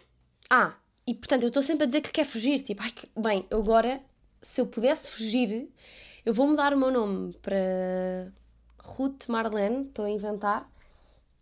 Ah, 0.49 0.75
e 1.05 1.13
portanto 1.13 1.43
eu 1.43 1.47
estou 1.47 1.61
sempre 1.61 1.83
a 1.83 1.87
dizer 1.87 2.01
que 2.01 2.11
quer 2.11 2.25
fugir. 2.25 2.61
Tipo, 2.63 2.81
ai 2.81 2.91
que. 2.91 3.07
Bem, 3.17 3.45
agora, 3.51 4.01
se 4.41 4.61
eu 4.61 4.65
pudesse 4.65 5.11
fugir, 5.11 5.69
eu 6.25 6.33
vou 6.33 6.47
mudar 6.47 6.73
o 6.73 6.77
meu 6.77 6.91
nome 6.91 7.33
para 7.41 8.31
Ruth 8.79 9.27
Marlene, 9.27 9.87
estou 9.87 10.05
a 10.05 10.09
inventar, 10.09 10.69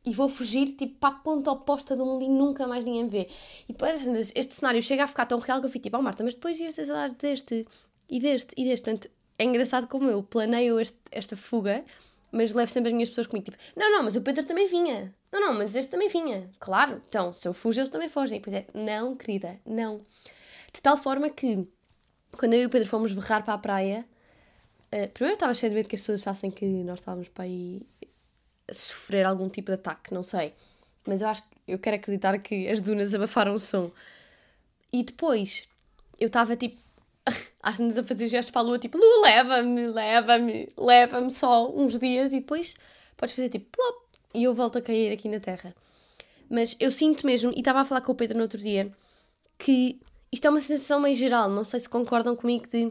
e 0.05 0.13
vou 0.13 0.29
fugir 0.29 0.73
tipo 0.75 0.95
para 0.99 1.15
a 1.15 1.19
ponta 1.19 1.51
oposta 1.51 1.95
do 1.95 2.05
mundo 2.05 2.23
e 2.23 2.29
nunca 2.29 2.65
mais 2.65 2.85
ninguém 2.85 3.07
vê. 3.07 3.29
E 3.67 3.73
depois 3.73 4.05
este 4.35 4.53
cenário 4.53 4.81
chega 4.81 5.03
a 5.03 5.07
ficar 5.07 5.25
tão 5.25 5.39
real 5.39 5.59
que 5.59 5.65
eu 5.65 5.69
fico 5.69 5.83
tipo, 5.83 5.97
oh 5.97 6.01
Marta, 6.01 6.23
mas 6.23 6.33
depois 6.33 6.59
ias 6.59 6.75
saudades 6.75 7.17
deste 7.17 7.65
e 8.09 8.19
deste 8.19 8.53
e 8.57 8.63
deste. 8.63 8.85
Portanto, 8.85 9.09
é 9.37 9.43
engraçado 9.43 9.87
como 9.87 10.09
eu 10.09 10.23
planeio 10.23 10.79
este, 10.79 10.97
esta 11.11 11.35
fuga 11.35 11.83
mas 12.31 12.53
levo 12.53 12.71
sempre 12.71 12.89
as 12.89 12.93
minhas 12.93 13.09
pessoas 13.09 13.27
comigo, 13.27 13.45
tipo, 13.45 13.57
não, 13.75 13.91
não, 13.91 14.03
mas 14.03 14.15
o 14.15 14.21
Pedro 14.21 14.45
também 14.45 14.67
vinha. 14.67 15.13
Não, 15.31 15.39
não, 15.39 15.53
mas 15.53 15.75
este 15.75 15.91
também 15.91 16.09
vinha. 16.09 16.49
Claro, 16.59 17.01
então, 17.07 17.33
se 17.33 17.47
eu 17.47 17.53
fujo, 17.53 17.79
eles 17.79 17.89
também 17.89 18.09
fogem. 18.09 18.41
Pois 18.41 18.53
é, 18.53 18.65
não, 18.73 19.15
querida, 19.15 19.59
não. 19.65 20.01
De 20.73 20.81
tal 20.81 20.97
forma 20.97 21.29
que, 21.29 21.67
quando 22.37 22.53
eu 22.53 22.61
e 22.61 22.65
o 22.65 22.69
Pedro 22.69 22.87
fomos 22.87 23.13
berrar 23.13 23.43
para 23.43 23.53
a 23.53 23.57
praia, 23.57 24.05
uh, 24.87 25.09
primeiro 25.13 25.33
eu 25.33 25.35
estava 25.35 25.53
cheio 25.53 25.71
de 25.71 25.75
medo 25.75 25.89
que 25.89 25.95
as 25.95 26.01
pessoas 26.01 26.21
achassem 26.21 26.51
que 26.51 26.65
nós 26.83 26.99
estávamos 26.99 27.29
para 27.29 27.45
aí 27.45 27.85
sofrer 28.69 29.25
algum 29.25 29.47
tipo 29.49 29.67
de 29.71 29.75
ataque, 29.75 30.13
não 30.13 30.23
sei. 30.23 30.53
Mas 31.05 31.21
eu 31.21 31.29
acho 31.29 31.43
eu 31.67 31.77
quero 31.77 31.97
acreditar 31.97 32.37
que 32.39 32.67
as 32.69 32.79
dunas 32.79 33.13
abafaram 33.13 33.53
o 33.53 33.59
som. 33.59 33.91
E 34.91 35.03
depois, 35.03 35.67
eu 36.19 36.27
estava 36.27 36.55
tipo 36.55 36.79
às-nos 37.67 37.97
a 37.97 38.03
fazer 38.03 38.29
gestos 38.29 38.49
para 38.49 38.61
a 38.61 38.63
lua, 38.63 38.79
tipo, 38.79 38.97
lua, 38.97 39.21
leva-me, 39.23 39.87
leva-me, 39.87 40.69
leva-me 40.77 41.29
só 41.29 41.69
uns 41.69 41.99
dias 41.99 42.31
e 42.31 42.39
depois 42.39 42.75
podes 43.17 43.35
fazer 43.35 43.49
tipo, 43.49 43.65
plop, 43.71 44.05
e 44.33 44.43
eu 44.45 44.53
volto 44.53 44.77
a 44.77 44.81
cair 44.81 45.11
aqui 45.11 45.27
na 45.27 45.39
terra. 45.39 45.75
Mas 46.49 46.77
eu 46.79 46.89
sinto 46.89 47.25
mesmo, 47.25 47.51
e 47.53 47.59
estava 47.59 47.81
a 47.81 47.85
falar 47.85 47.99
com 47.99 48.13
o 48.13 48.15
Pedro 48.15 48.37
no 48.37 48.43
outro 48.43 48.57
dia, 48.57 48.89
que 49.57 49.99
isto 50.31 50.47
é 50.47 50.49
uma 50.49 50.61
sensação 50.61 51.01
meio 51.01 51.15
geral, 51.15 51.49
não 51.49 51.65
sei 51.65 51.81
se 51.81 51.89
concordam 51.89 52.37
comigo, 52.37 52.65
de 52.67 52.89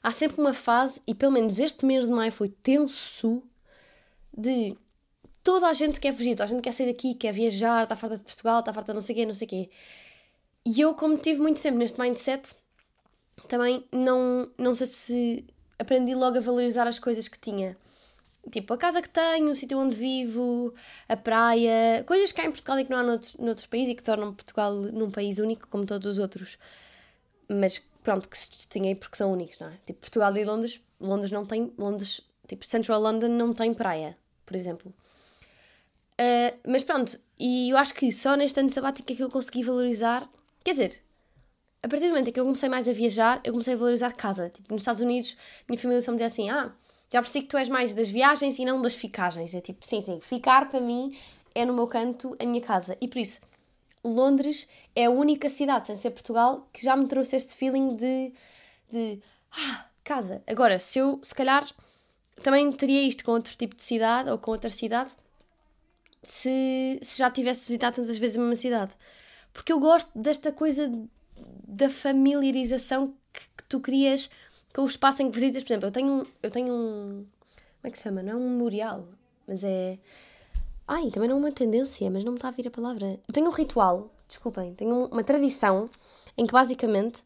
há 0.00 0.12
sempre 0.12 0.40
uma 0.40 0.54
fase, 0.54 1.02
e 1.04 1.12
pelo 1.12 1.32
menos 1.32 1.58
este 1.58 1.84
mês 1.84 2.06
de 2.06 2.12
maio 2.12 2.30
foi 2.30 2.48
tenso, 2.48 3.42
de 4.32 4.76
toda 5.42 5.66
a 5.66 5.72
gente 5.72 5.98
quer 5.98 6.14
fugir, 6.14 6.36
toda 6.36 6.44
a 6.44 6.46
gente 6.46 6.62
quer 6.62 6.72
sair 6.72 6.92
daqui, 6.92 7.12
quer 7.14 7.32
viajar, 7.32 7.82
está 7.82 7.96
farta 7.96 8.18
de 8.18 8.22
Portugal, 8.22 8.60
está 8.60 8.72
farta 8.72 8.92
de 8.92 8.94
não 8.94 9.00
sei 9.00 9.14
o 9.14 9.18
quê, 9.18 9.26
não 9.26 9.34
sei 9.34 9.46
o 9.46 9.50
quê. 9.50 9.68
E 10.64 10.80
eu, 10.80 10.94
como 10.94 11.18
tive 11.18 11.40
muito 11.40 11.60
tempo 11.60 11.76
neste 11.76 12.00
mindset, 12.00 12.54
também 13.48 13.84
não, 13.92 14.50
não 14.58 14.74
sei 14.74 14.86
se 14.86 15.44
aprendi 15.78 16.14
logo 16.14 16.38
a 16.38 16.40
valorizar 16.40 16.86
as 16.86 16.98
coisas 16.98 17.28
que 17.28 17.38
tinha. 17.38 17.76
Tipo, 18.50 18.74
a 18.74 18.78
casa 18.78 19.02
que 19.02 19.08
tenho, 19.08 19.50
o 19.50 19.54
sítio 19.56 19.78
onde 19.78 19.96
vivo, 19.96 20.72
a 21.08 21.16
praia, 21.16 22.04
coisas 22.06 22.30
que 22.30 22.40
há 22.40 22.44
em 22.44 22.50
Portugal 22.50 22.78
e 22.78 22.84
que 22.84 22.90
não 22.90 22.98
há 22.98 23.02
noutros, 23.02 23.34
noutros 23.34 23.66
países 23.66 23.90
e 23.90 23.94
que 23.94 24.02
tornam 24.02 24.32
Portugal 24.32 24.72
num 24.72 25.10
país 25.10 25.38
único 25.38 25.66
como 25.68 25.84
todos 25.84 26.06
os 26.06 26.18
outros. 26.18 26.56
Mas 27.48 27.82
pronto, 28.04 28.28
que 28.28 28.38
se 28.38 28.50
distinguem 28.50 28.94
porque 28.94 29.16
são 29.16 29.32
únicos, 29.32 29.58
não 29.58 29.68
é? 29.68 29.76
Tipo, 29.84 30.00
Portugal 30.00 30.36
e 30.36 30.44
Londres, 30.44 30.80
Londres 31.00 31.32
não 31.32 31.44
tem, 31.44 31.72
Londres, 31.76 32.20
tipo, 32.46 32.64
Central 32.64 33.00
London 33.00 33.28
não 33.28 33.52
tem 33.52 33.74
praia, 33.74 34.16
por 34.44 34.54
exemplo. 34.54 34.94
Uh, 36.12 36.56
mas 36.66 36.84
pronto, 36.84 37.18
e 37.38 37.70
eu 37.70 37.76
acho 37.76 37.94
que 37.94 38.10
só 38.12 38.36
neste 38.36 38.58
ano 38.60 38.70
sabático 38.70 39.12
é 39.12 39.16
que 39.16 39.22
eu 39.22 39.28
consegui 39.28 39.62
valorizar, 39.64 40.28
quer 40.64 40.70
dizer, 40.70 41.02
a 41.82 41.88
partir 41.88 42.06
do 42.06 42.10
momento 42.10 42.28
em 42.28 42.32
que 42.32 42.40
eu 42.40 42.44
comecei 42.44 42.68
mais 42.68 42.88
a 42.88 42.92
viajar, 42.92 43.40
eu 43.44 43.52
comecei 43.52 43.74
a 43.74 43.76
valorizar 43.76 44.12
casa. 44.12 44.50
Tipo, 44.50 44.72
nos 44.72 44.82
Estados 44.82 45.00
Unidos, 45.00 45.36
minha 45.68 45.78
família 45.78 46.02
só 46.02 46.10
me 46.10 46.16
dizia 46.16 46.26
assim, 46.26 46.50
ah, 46.50 46.72
já 47.12 47.22
percebi 47.22 47.44
que 47.44 47.50
tu 47.50 47.56
és 47.56 47.68
mais 47.68 47.94
das 47.94 48.08
viagens 48.08 48.58
e 48.58 48.64
não 48.64 48.82
das 48.82 48.94
ficagens. 48.94 49.54
É 49.54 49.60
tipo, 49.60 49.84
sim, 49.86 50.02
sim, 50.02 50.20
ficar 50.20 50.68
para 50.68 50.80
mim 50.80 51.16
é 51.54 51.64
no 51.64 51.72
meu 51.72 51.86
canto 51.86 52.36
a 52.40 52.44
minha 52.44 52.60
casa. 52.60 52.96
E 53.00 53.08
por 53.08 53.18
isso, 53.18 53.40
Londres 54.04 54.68
é 54.94 55.06
a 55.06 55.10
única 55.10 55.48
cidade, 55.48 55.86
sem 55.86 55.96
ser 55.96 56.10
Portugal, 56.10 56.68
que 56.72 56.84
já 56.84 56.96
me 56.96 57.06
trouxe 57.06 57.36
este 57.36 57.54
feeling 57.56 57.96
de, 57.96 58.32
de 58.90 59.20
ah, 59.52 59.86
casa. 60.04 60.42
Agora, 60.46 60.78
se 60.78 60.98
eu, 60.98 61.20
se 61.22 61.34
calhar, 61.34 61.66
também 62.42 62.70
teria 62.72 63.02
isto 63.02 63.24
com 63.24 63.32
outro 63.32 63.56
tipo 63.56 63.74
de 63.74 63.82
cidade 63.82 64.28
ou 64.30 64.38
com 64.38 64.50
outra 64.50 64.70
cidade, 64.70 65.10
se, 66.22 66.98
se 67.02 67.18
já 67.18 67.30
tivesse 67.30 67.66
visitado 67.66 67.96
tantas 67.96 68.18
vezes 68.18 68.36
a 68.36 68.40
mesma 68.40 68.56
cidade. 68.56 68.92
Porque 69.52 69.72
eu 69.72 69.80
gosto 69.80 70.10
desta 70.14 70.52
coisa 70.52 70.90
da 71.66 71.90
familiarização 71.90 73.14
que, 73.32 73.40
que 73.56 73.64
tu 73.68 73.80
crias 73.80 74.30
com 74.74 74.82
o 74.82 74.86
espaço 74.86 75.22
em 75.22 75.30
que 75.30 75.38
visitas. 75.38 75.64
Por 75.64 75.72
exemplo, 75.72 75.88
eu 75.88 75.92
tenho 75.92 76.12
um, 76.12 76.22
eu 76.42 76.50
tenho 76.50 76.72
um. 76.72 77.26
Como 77.80 77.84
é 77.84 77.90
que 77.90 77.98
se 77.98 78.04
chama? 78.04 78.22
Não 78.22 78.32
é 78.32 78.36
um 78.36 78.50
memorial, 78.50 79.08
mas 79.46 79.64
é. 79.64 79.98
Ai, 80.86 81.10
também 81.10 81.28
não 81.28 81.36
é 81.36 81.38
uma 81.40 81.52
tendência, 81.52 82.08
mas 82.10 82.22
não 82.22 82.32
me 82.32 82.38
está 82.38 82.48
a 82.48 82.52
vir 82.52 82.68
a 82.68 82.70
palavra. 82.70 83.18
Eu 83.26 83.34
tenho 83.34 83.48
um 83.48 83.50
ritual, 83.50 84.10
desculpem, 84.28 84.74
tenho 84.74 85.06
uma 85.06 85.24
tradição 85.24 85.90
em 86.38 86.46
que 86.46 86.52
basicamente 86.52 87.24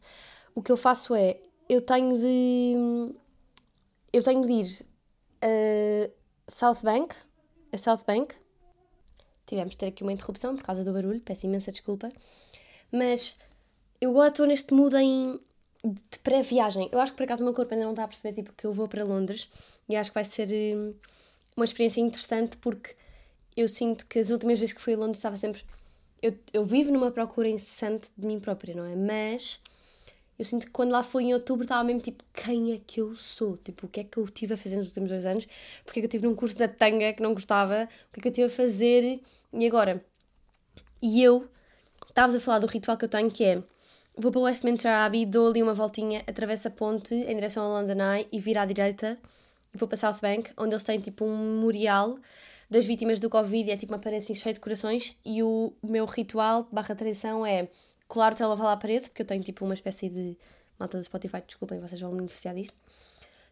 o 0.55 0.61
que 0.61 0.71
eu 0.71 0.77
faço 0.77 1.13
é. 1.13 1.39
Eu 1.69 1.81
tenho 1.81 2.17
de. 2.17 3.15
Eu 4.11 4.23
tenho 4.23 4.45
de 4.45 4.51
ir 4.51 4.85
a 5.41 6.09
South 6.47 6.81
Bank. 6.83 7.15
A 7.71 7.77
South 7.77 8.03
Bank. 8.07 8.35
Tivemos 9.45 9.71
de 9.71 9.77
ter 9.77 9.87
aqui 9.87 10.03
uma 10.03 10.13
interrupção 10.13 10.55
por 10.55 10.63
causa 10.63 10.83
do 10.83 10.93
barulho, 10.93 11.19
peço 11.19 11.45
imensa 11.45 11.71
desculpa. 11.71 12.09
Mas 12.91 13.35
eu 14.01 14.09
agora 14.09 14.29
estou 14.29 14.47
neste 14.47 14.73
mood 14.73 14.95
em 14.97 15.39
de 15.83 16.19
pré-viagem. 16.19 16.89
Eu 16.91 16.99
acho 16.99 17.13
que 17.13 17.17
por 17.17 17.23
acaso 17.23 17.41
o 17.41 17.45
meu 17.45 17.53
corpo 17.53 17.73
ainda 17.73 17.85
não 17.85 17.93
está 17.93 18.03
a 18.03 18.07
perceber 18.07 18.33
tipo, 18.33 18.53
que 18.53 18.65
eu 18.65 18.73
vou 18.73 18.87
para 18.87 19.03
Londres 19.03 19.49
e 19.89 19.95
acho 19.95 20.11
que 20.11 20.15
vai 20.15 20.25
ser 20.25 20.47
hum, 20.75 20.93
uma 21.55 21.65
experiência 21.65 22.01
interessante 22.01 22.57
porque 22.57 22.95
eu 23.55 23.67
sinto 23.67 24.05
que 24.05 24.19
as 24.19 24.29
últimas 24.29 24.59
vezes 24.59 24.73
que 24.73 24.81
fui 24.81 24.93
a 24.93 24.97
Londres 24.97 25.17
estava 25.17 25.37
sempre. 25.37 25.63
Eu, 26.21 26.35
eu 26.53 26.63
vivo 26.63 26.91
numa 26.91 27.11
procura 27.11 27.47
incessante 27.47 28.09
de 28.15 28.27
mim 28.27 28.39
própria, 28.39 28.75
não 28.75 28.85
é? 28.85 28.95
Mas 28.95 29.59
eu 30.37 30.45
sinto 30.45 30.67
que 30.67 30.71
quando 30.71 30.91
lá 30.91 31.01
fui 31.01 31.23
em 31.23 31.33
outubro 31.33 31.63
estava 31.63 31.83
mesmo 31.83 32.01
tipo, 32.01 32.23
quem 32.31 32.73
é 32.73 32.81
que 32.85 33.01
eu 33.01 33.15
sou? 33.15 33.57
Tipo, 33.57 33.87
o 33.87 33.89
que 33.89 34.01
é 34.01 34.03
que 34.03 34.17
eu 34.17 34.27
tive 34.27 34.53
a 34.53 34.57
fazer 34.57 34.77
nos 34.77 34.87
últimos 34.87 35.09
dois 35.09 35.25
anos? 35.25 35.47
Porque 35.83 35.99
é 35.99 36.01
que 36.01 36.05
eu 36.05 36.11
tive 36.11 36.27
num 36.27 36.35
curso 36.35 36.57
da 36.57 36.67
tanga 36.67 37.11
que 37.13 37.23
não 37.23 37.33
gostava? 37.33 37.89
O 38.09 38.13
que 38.13 38.19
é 38.19 38.21
que 38.21 38.27
eu 38.27 38.33
tive 38.33 38.47
a 38.47 38.49
fazer? 38.49 39.19
E 39.51 39.67
agora? 39.67 40.03
E 41.01 41.23
eu, 41.23 41.47
estavas 42.07 42.35
a 42.35 42.39
falar 42.39 42.59
do 42.59 42.67
ritual 42.67 42.97
que 42.97 43.05
eu 43.05 43.09
tenho 43.09 43.31
que 43.31 43.43
é 43.43 43.63
vou 44.15 44.31
para 44.31 44.41
Westminster 44.41 44.91
Abbey, 44.91 45.25
dou 45.25 45.49
ali 45.49 45.63
uma 45.63 45.73
voltinha, 45.73 46.23
atravesso 46.27 46.67
a 46.67 46.71
ponte 46.71 47.13
em 47.13 47.35
direção 47.35 47.63
ao 47.63 47.81
London 47.81 48.01
Eye 48.01 48.27
e 48.31 48.39
viro 48.39 48.59
à 48.59 48.65
direita 48.65 49.17
e 49.73 49.77
vou 49.77 49.87
para 49.87 49.97
South 49.97 50.19
Bank, 50.21 50.51
onde 50.57 50.73
eles 50.73 50.83
têm 50.83 50.99
tipo 50.99 51.25
um 51.25 51.55
memorial 51.55 52.17
das 52.69 52.85
vítimas 52.85 53.19
do 53.19 53.29
Covid 53.29 53.69
e 53.69 53.73
é 53.73 53.77
tipo 53.77 53.93
uma 53.93 53.99
parede 53.99 54.23
assim 54.23 54.35
cheia 54.35 54.53
de 54.53 54.59
corações 54.59 55.17
e 55.25 55.43
o 55.43 55.73
meu 55.83 56.05
ritual 56.05 56.67
barra 56.71 56.95
tradição 56.95 57.45
é 57.45 57.67
colar 58.07 58.33
o 58.33 58.35
telemóvel 58.35 58.67
à 58.67 58.77
parede, 58.77 59.09
porque 59.09 59.21
eu 59.21 59.25
tenho 59.25 59.43
tipo 59.43 59.63
uma 59.63 59.73
espécie 59.73 60.09
de 60.09 60.37
malta 60.77 60.97
do 60.97 61.03
Spotify, 61.03 61.41
desculpem, 61.45 61.79
vocês 61.79 61.99
vão 62.01 62.15
beneficiar 62.15 62.55
disto. 62.55 62.77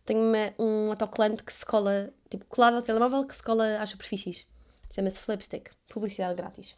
Tenho 0.06 0.22
uma, 0.22 0.54
um 0.58 0.90
autocolante 0.90 1.44
que 1.44 1.54
se 1.54 1.66
cola, 1.66 2.12
tipo, 2.30 2.46
colado 2.46 2.76
ao 2.76 2.82
telemóvel 2.82 3.26
que 3.26 3.36
se 3.36 3.44
cola 3.44 3.78
às 3.80 3.90
superfícies. 3.90 4.48
Chama-se 4.92 5.20
Flipstick. 5.20 5.70
Publicidade 5.88 6.36
grátis 6.36 6.76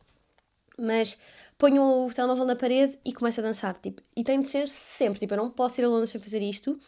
mas 0.82 1.20
ponho 1.58 2.06
o 2.06 2.14
telemóvel 2.14 2.46
na 2.46 2.56
parede 2.56 2.98
e 3.06 3.14
começo 3.14 3.40
a 3.40 3.44
dançar, 3.44 3.78
tipo, 3.78 4.02
e 4.16 4.24
tem 4.24 4.40
de 4.40 4.48
ser 4.48 4.68
sempre, 4.68 5.20
tipo, 5.20 5.34
eu 5.34 5.38
não 5.38 5.52
posso 5.52 5.80
ir 5.80 5.86
a 5.86 5.88
Londres 5.88 6.10
sem 6.10 6.20
fazer 6.20 6.42
isto, 6.42 6.80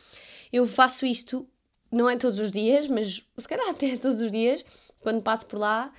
eu 0.51 0.65
faço 0.65 1.05
isto, 1.05 1.47
não 1.91 2.09
é 2.09 2.17
todos 2.17 2.39
os 2.39 2.51
dias, 2.51 2.87
mas 2.87 3.23
se 3.37 3.47
calhar 3.47 3.69
até 3.69 3.95
todos 3.97 4.21
os 4.21 4.31
dias, 4.31 4.65
quando 5.01 5.21
passo 5.21 5.45
por 5.45 5.59
lá, 5.59 5.93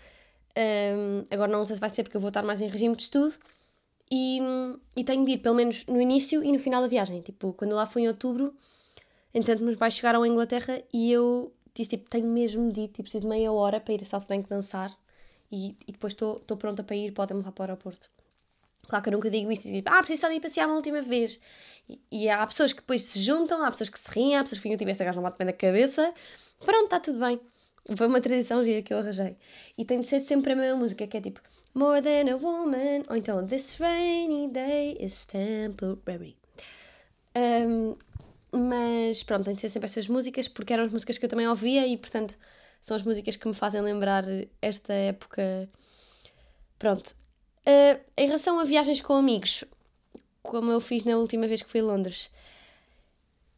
um, 0.57 1.25
agora 1.31 1.51
não 1.51 1.65
sei 1.65 1.77
se 1.77 1.81
vai 1.81 1.91
ser 1.91 2.03
porque 2.03 2.17
eu 2.17 2.21
vou 2.21 2.29
estar 2.29 2.43
mais 2.43 2.61
em 2.61 2.69
regime 2.69 2.97
de 2.97 3.03
estudo, 3.03 3.35
e, 4.11 4.39
e 4.97 5.05
tenho 5.05 5.25
de 5.25 5.33
ir 5.33 5.39
pelo 5.39 5.55
menos 5.55 5.87
no 5.87 6.01
início 6.01 6.45
e 6.45 6.53
no 6.53 6.59
final 6.59 6.83
da 6.83 6.89
viagem, 6.89 7.21
tipo, 7.21 7.53
quando 7.53 7.75
lá 7.75 7.87
fui 7.87 8.03
em 8.03 8.09
outubro, 8.09 8.55
entretanto 9.33 9.65
meus 9.65 9.77
pais 9.77 9.95
chegaram 9.95 10.23
à 10.23 10.29
Inglaterra 10.29 10.83
e 10.93 11.11
eu 11.11 11.53
disse, 11.75 11.91
tipo, 11.91 12.09
tenho 12.09 12.27
mesmo 12.27 12.73
de 12.73 12.83
ir, 12.83 12.89
tipo, 12.89 13.03
preciso 13.03 13.23
de 13.23 13.29
meia 13.29 13.51
hora 13.53 13.81
para 13.81 13.95
ir 13.95 14.03
a 14.03 14.05
South 14.05 14.27
Bank 14.29 14.49
dançar, 14.49 14.93
e, 15.51 15.77
e 15.87 15.93
depois 15.93 16.13
estou 16.13 16.57
pronta 16.57 16.83
para 16.83 16.97
ir, 16.97 17.13
podem-me 17.13 17.41
levar 17.41 17.53
para 17.53 17.63
o 17.63 17.67
aeroporto. 17.67 18.09
Claro 18.89 19.03
que 19.03 19.09
eu 19.09 19.13
nunca 19.13 19.31
digo 19.31 19.51
isto, 19.51 19.63
tipo, 19.63 19.91
ah, 19.91 19.99
preciso 19.99 20.23
só 20.23 20.29
de 20.29 20.35
ir 20.35 20.41
passear 20.41 20.67
uma 20.67 20.77
última 20.77 21.01
vez. 21.01 21.41
E, 21.89 22.01
e, 22.11 22.29
há 22.29 22.47
pessoas 22.47 22.73
que 22.73 22.81
depois 22.81 23.03
se 23.03 23.21
juntam, 23.21 23.65
há 23.65 23.71
pessoas 23.71 23.89
que 23.89 23.99
se 23.99 24.11
riem, 24.11 24.37
há 24.37 24.43
pessoas 24.43 24.59
que 24.59 24.63
ficam 24.63 24.77
tipo, 24.77 24.91
esta 24.91 25.05
gaja 25.05 25.17
não 25.17 25.23
bate 25.23 25.39
bem 25.39 25.47
na 25.47 25.53
cabeça. 25.53 26.13
Pronto, 26.61 26.85
está 26.85 27.01
tudo 27.01 27.19
bem. 27.19 27.41
Foi 27.97 28.07
uma 28.07 28.21
tradição 28.21 28.63
gira 28.65 28.83
que 28.83 28.93
eu 28.93 28.99
arranjei. 28.99 29.37
E 29.77 29.85
tem 29.85 30.01
de 30.01 30.07
ser 30.07 30.21
sempre 30.21 30.53
a 30.53 30.57
mesma 30.57 30.79
música, 30.79 31.07
que 31.07 31.17
é 31.17 31.21
tipo 31.21 31.41
More 31.75 32.01
Than 32.01 32.33
a 32.33 32.37
Woman, 32.37 33.05
ou 33.09 33.17
então 33.17 33.47
This 33.47 33.77
Rainy 33.79 34.49
Day 34.49 34.97
is 35.01 35.27
Temporary. 35.27 36.37
Um, 37.37 37.97
mas 38.53 39.23
pronto, 39.23 39.45
tem 39.45 39.55
de 39.55 39.61
ser 39.61 39.69
sempre 39.69 39.87
estas 39.87 40.09
músicas, 40.09 40.49
porque 40.49 40.73
eram 40.73 40.85
as 40.85 40.93
músicas 40.93 41.19
que 41.19 41.25
eu 41.25 41.29
também 41.29 41.49
ouvia 41.49 41.87
e 41.87 41.97
portanto 41.97 42.39
são 42.85 42.95
as 42.95 43.03
músicas 43.03 43.35
que 43.35 43.49
me 43.49 43.55
fazem 43.55 43.81
lembrar 43.81 44.25
esta 44.61 44.93
época. 44.93 45.71
Pronto. 46.79 47.17
Uh, 47.67 47.99
em 48.15 48.27
relação 48.27 48.61
a 48.61 48.65
viagens 48.65 49.01
com 49.01 49.15
amigos, 49.15 49.65
como 50.43 50.71
eu 50.71 50.79
fiz 50.83 51.03
na 51.03 51.17
última 51.17 51.49
vez 51.49 51.63
que 51.63 51.71
fui 51.71 51.81
a 51.81 51.85
Londres, 51.85 52.31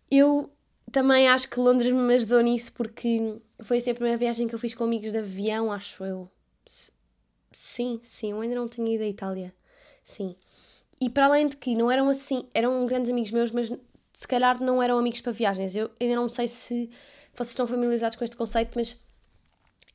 eu 0.08 0.48
também 0.92 1.28
acho 1.28 1.50
que 1.50 1.58
Londres 1.58 1.90
me 1.90 2.14
ajudou 2.14 2.40
nisso 2.40 2.72
porque 2.74 3.40
foi 3.62 3.78
assim 3.78 3.90
a 3.90 3.94
primeira 3.94 4.16
viagem 4.16 4.46
que 4.46 4.54
eu 4.54 4.60
fiz 4.60 4.74
com 4.74 4.84
amigos 4.84 5.10
de 5.10 5.18
avião, 5.18 5.72
acho 5.72 6.04
eu. 6.04 6.30
Sim, 7.50 8.00
sim, 8.04 8.30
eu 8.30 8.40
ainda 8.40 8.54
não 8.54 8.68
tinha 8.68 8.94
ido 8.94 9.02
à 9.02 9.08
Itália. 9.08 9.52
Sim. 10.04 10.36
E 11.00 11.10
para 11.10 11.26
além 11.26 11.48
de 11.48 11.56
que 11.56 11.74
não 11.74 11.90
eram 11.90 12.08
assim, 12.08 12.46
eram 12.54 12.86
grandes 12.86 13.10
amigos 13.10 13.32
meus, 13.32 13.50
mas 13.50 13.72
se 14.12 14.28
calhar 14.28 14.62
não 14.62 14.80
eram 14.80 14.96
amigos 14.98 15.20
para 15.20 15.32
viagens. 15.32 15.74
Eu 15.74 15.90
ainda 16.00 16.14
não 16.14 16.28
sei 16.28 16.46
se 16.46 16.88
vocês 17.34 17.48
estão 17.48 17.66
familiarizados 17.66 18.16
com 18.16 18.22
este 18.22 18.36
conceito, 18.36 18.70
mas 18.76 19.04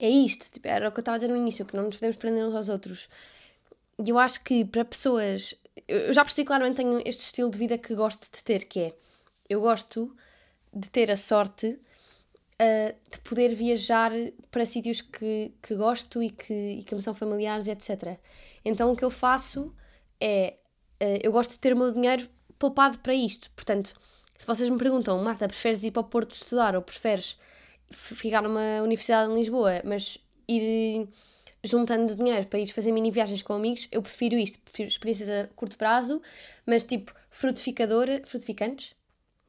é 0.01 0.09
isto, 0.09 0.51
tipo, 0.51 0.67
era 0.67 0.89
o 0.89 0.91
que 0.91 0.99
eu 0.99 1.01
estava 1.01 1.15
a 1.15 1.19
dizer 1.19 1.31
no 1.31 1.37
início, 1.37 1.65
que 1.65 1.75
não 1.75 1.83
nos 1.83 1.95
podemos 1.95 2.17
prender 2.17 2.43
uns 2.43 2.55
aos 2.55 2.69
outros. 2.69 3.07
E 4.03 4.09
eu 4.09 4.17
acho 4.17 4.43
que 4.43 4.65
para 4.65 4.83
pessoas. 4.83 5.55
Eu 5.87 6.11
já 6.11 6.23
percebi 6.23 6.45
claramente 6.45 6.77
tenho 6.77 6.99
este 7.05 7.23
estilo 7.23 7.51
de 7.51 7.57
vida 7.57 7.77
que 7.77 7.93
gosto 7.93 8.31
de 8.31 8.43
ter, 8.43 8.65
que 8.65 8.79
é 8.79 8.93
eu 9.47 9.61
gosto 9.61 10.15
de 10.73 10.89
ter 10.89 11.11
a 11.11 11.15
sorte 11.15 11.67
uh, 11.67 12.95
de 13.11 13.19
poder 13.19 13.53
viajar 13.53 14.11
para 14.49 14.65
sítios 14.65 15.01
que, 15.01 15.53
que 15.61 15.75
gosto 15.75 16.23
e 16.23 16.29
que, 16.29 16.53
e 16.53 16.83
que 16.83 16.95
me 16.95 17.01
são 17.01 17.13
familiares, 17.13 17.67
etc. 17.67 18.17
Então 18.65 18.91
o 18.91 18.95
que 18.95 19.05
eu 19.05 19.11
faço 19.11 19.73
é 20.19 20.55
uh, 21.01 21.19
eu 21.21 21.31
gosto 21.31 21.51
de 21.51 21.59
ter 21.59 21.73
o 21.73 21.77
meu 21.77 21.91
dinheiro 21.91 22.27
poupado 22.57 22.97
para 22.99 23.13
isto. 23.13 23.51
Portanto, 23.51 23.93
se 24.37 24.47
vocês 24.47 24.69
me 24.69 24.77
perguntam, 24.77 25.21
Marta, 25.23 25.47
preferes 25.47 25.83
ir 25.83 25.91
para 25.91 26.01
o 26.01 26.05
Porto 26.05 26.31
estudar 26.31 26.75
ou 26.75 26.81
preferes 26.81 27.37
ficar 27.91 28.41
numa 28.41 28.81
universidade 28.81 29.31
em 29.31 29.35
Lisboa, 29.35 29.81
mas 29.83 30.17
ir 30.47 31.07
juntando 31.63 32.15
dinheiro 32.15 32.47
para 32.47 32.59
ir 32.59 32.67
fazer 32.67 32.91
mini 32.91 33.11
viagens 33.11 33.41
com 33.41 33.53
amigos, 33.53 33.87
eu 33.91 34.01
prefiro 34.01 34.35
isto, 34.35 34.59
prefiro 34.59 34.89
experiências 34.89 35.29
a 35.29 35.47
curto 35.55 35.77
prazo, 35.77 36.21
mas 36.65 36.83
tipo 36.83 37.13
frutificadora, 37.29 38.21
frutificantes, 38.25 38.95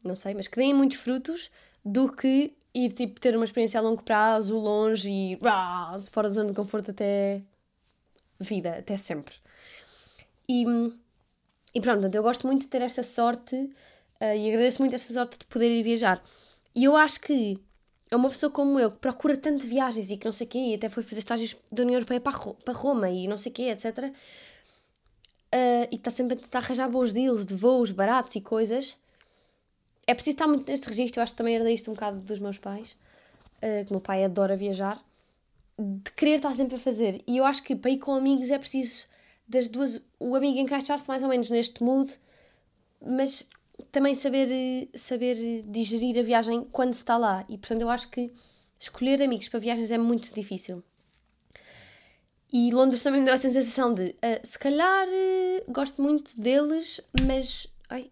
não 0.05 0.15
sei, 0.15 0.35
mas 0.35 0.47
que 0.47 0.57
deem 0.57 0.75
muitos 0.75 0.99
frutos, 0.99 1.51
do 1.85 2.13
que 2.13 2.55
ir 2.75 2.91
tipo 2.93 3.21
ter 3.21 3.35
uma 3.35 3.45
experiência 3.45 3.81
a 3.81 3.83
longo 3.83 4.03
prazo, 4.03 4.59
longe 4.59 5.11
e 5.11 5.39
rah, 5.43 5.97
fora 6.11 6.29
da 6.29 6.35
zona 6.35 6.51
de 6.51 6.55
conforto 6.55 6.91
até 6.91 7.43
vida, 8.39 8.79
até 8.79 8.97
sempre. 8.97 9.35
E, 10.49 10.65
e 11.75 11.81
pronto, 11.81 12.15
eu 12.15 12.23
gosto 12.23 12.47
muito 12.47 12.63
de 12.63 12.69
ter 12.69 12.83
esta 12.83 13.03
sorte 13.03 13.57
uh, 13.57 14.37
e 14.37 14.49
agradeço 14.49 14.81
muito 14.81 14.95
esta 14.95 15.13
sorte 15.13 15.39
de 15.39 15.47
poder 15.47 15.71
ir 15.71 15.83
viajar. 15.83 16.23
E 16.75 16.85
eu 16.85 16.97
acho 16.97 17.21
que 17.21 17.59
é 18.13 18.17
uma 18.17 18.29
pessoa 18.29 18.53
como 18.53 18.79
eu 18.79 18.91
que 18.91 18.99
procura 18.99 19.35
tanto 19.39 19.67
viagens 19.67 20.11
e 20.11 20.19
que 20.19 20.27
não 20.27 20.33
sei 20.33 20.47
o 20.47 20.51
quê, 20.51 20.59
e 20.59 20.75
até 20.75 20.87
foi 20.91 21.03
fazer 21.03 21.21
estágios 21.21 21.57
da 21.73 21.83
União 21.83 21.97
Europeia 21.97 22.21
para, 22.21 22.75
Roma 22.75 23.09
e 23.09 23.27
não 23.27 23.39
sei 23.39 23.51
o 23.51 23.55
quê, 23.55 23.63
etc. 23.71 23.87
Uh, 25.55 25.85
e 25.85 25.89
que 25.89 25.97
está 25.97 26.11
sempre 26.11 26.35
a 26.35 26.37
tentar 26.37 26.59
arranjar 26.59 26.91
bons 26.91 27.11
deals 27.15 27.47
de 27.47 27.55
voos 27.55 27.91
baratos 27.91 28.37
e 28.37 28.43
coisas. 28.43 28.99
É 30.07 30.13
preciso 30.13 30.35
estar 30.35 30.47
muito 30.47 30.71
neste 30.71 30.87
registro, 30.89 31.21
eu 31.21 31.23
acho 31.23 31.33
que 31.33 31.39
também 31.39 31.55
herdei 31.55 31.73
isto 31.73 31.91
um 31.91 31.95
bocado 31.95 32.21
dos 32.21 32.39
meus 32.39 32.59
pais, 32.59 32.99
uh, 33.63 33.83
que 33.87 33.91
o 33.91 33.95
meu 33.95 34.01
pai 34.01 34.23
adora 34.25 34.59
viajar, 34.59 35.03
de 35.79 36.13
querer 36.13 36.35
estar 36.35 36.53
sempre 36.53 36.77
a 36.77 36.79
fazer. 36.79 37.23
E 37.27 37.39
eu 37.39 37.47
acho 37.47 37.63
que 37.63 37.75
para 37.75 37.93
ir 37.93 37.99
com 37.99 38.13
amigos 38.13 38.51
é 38.51 38.59
preciso 38.59 39.07
das 39.49 39.71
duas, 39.71 40.05
o 40.21 40.37
amigo 40.37 40.59
encaixar-se 40.59 41.09
mais 41.09 41.23
ou 41.23 41.31
menos 41.31 41.49
neste 41.49 41.83
mood, 41.83 42.13
mas 43.01 43.49
também 43.91 44.15
saber, 44.15 44.89
saber 44.95 45.63
digerir 45.67 46.19
a 46.19 46.23
viagem 46.23 46.65
quando 46.65 46.95
se 46.95 47.01
está 47.01 47.17
lá. 47.17 47.45
E 47.49 47.59
portanto 47.59 47.83
eu 47.83 47.91
acho 47.91 48.11
que 48.11 48.33
escolher 48.79 49.23
amigos 49.23 49.49
para 49.49 49.61
viagens 49.61 49.91
é 49.91 49.99
muito 49.99 50.33
difícil. 50.35 50.83
E 52.53 52.71
Londres 52.71 53.03
também 53.03 53.21
me 53.21 53.27
deu 53.27 53.35
a 53.35 53.39
sensação 53.39 53.95
de, 53.95 54.11
uh, 54.11 54.41
se 54.45 54.59
calhar 54.59 55.09
uh, 55.09 55.73
gosto 55.73 56.03
muito 56.03 56.39
deles, 56.39 57.01
mas. 57.27 57.67
Ai, 57.89 58.11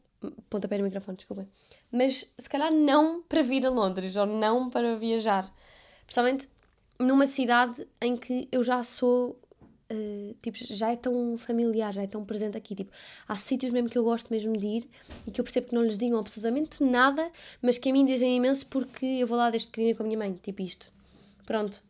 pontapé 0.48 0.78
no 0.78 0.84
microfone, 0.84 1.18
desculpa. 1.18 1.46
Mas 1.92 2.32
se 2.38 2.48
calhar 2.48 2.72
não 2.72 3.22
para 3.22 3.42
vir 3.42 3.66
a 3.66 3.70
Londres 3.70 4.16
ou 4.16 4.24
não 4.24 4.70
para 4.70 4.96
viajar. 4.96 5.52
Principalmente 6.06 6.48
numa 6.98 7.26
cidade 7.26 7.86
em 8.00 8.16
que 8.16 8.48
eu 8.50 8.62
já 8.62 8.82
sou 8.82 9.38
Uh, 9.90 10.36
tipo, 10.40 10.56
já 10.60 10.92
é 10.92 10.96
tão 10.96 11.36
familiar, 11.36 11.92
já 11.92 12.02
é 12.02 12.06
tão 12.06 12.24
presente 12.24 12.56
aqui. 12.56 12.74
Tipo, 12.74 12.92
há 13.26 13.36
sítios 13.36 13.72
mesmo 13.72 13.88
que 13.88 13.98
eu 13.98 14.04
gosto 14.04 14.30
mesmo 14.30 14.56
de 14.56 14.66
ir 14.66 14.88
e 15.26 15.30
que 15.30 15.40
eu 15.40 15.44
percebo 15.44 15.68
que 15.68 15.74
não 15.74 15.82
lhes 15.82 15.98
digam 15.98 16.18
absolutamente 16.18 16.82
nada, 16.82 17.30
mas 17.60 17.76
que 17.76 17.90
a 17.90 17.92
mim 17.92 18.04
dizem 18.04 18.36
imenso 18.36 18.66
porque 18.66 19.04
eu 19.04 19.26
vou 19.26 19.36
lá 19.36 19.50
desde 19.50 19.68
pequenina 19.68 19.96
com 19.96 20.02
a 20.02 20.06
minha 20.06 20.18
mãe. 20.18 20.38
Tipo 20.40 20.62
isto. 20.62 20.92
Pronto. 21.44 21.82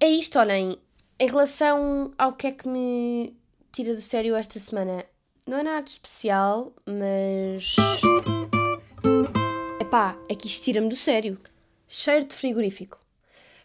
É 0.00 0.08
isto, 0.08 0.38
olhem. 0.38 0.76
Em 1.18 1.28
relação 1.28 2.12
ao 2.18 2.32
que 2.32 2.48
é 2.48 2.52
que 2.52 2.68
me 2.68 3.36
tira 3.70 3.94
do 3.94 4.00
sério 4.00 4.34
esta 4.34 4.58
semana, 4.58 5.04
não 5.46 5.58
é 5.58 5.62
nada 5.62 5.86
especial, 5.86 6.72
mas. 6.84 7.76
Epá, 9.80 10.18
é 10.28 10.34
que 10.34 10.48
isto 10.48 10.64
tira-me 10.64 10.88
do 10.88 10.96
sério. 10.96 11.38
Cheiro 11.86 12.24
de 12.24 12.34
frigorífico. 12.34 13.01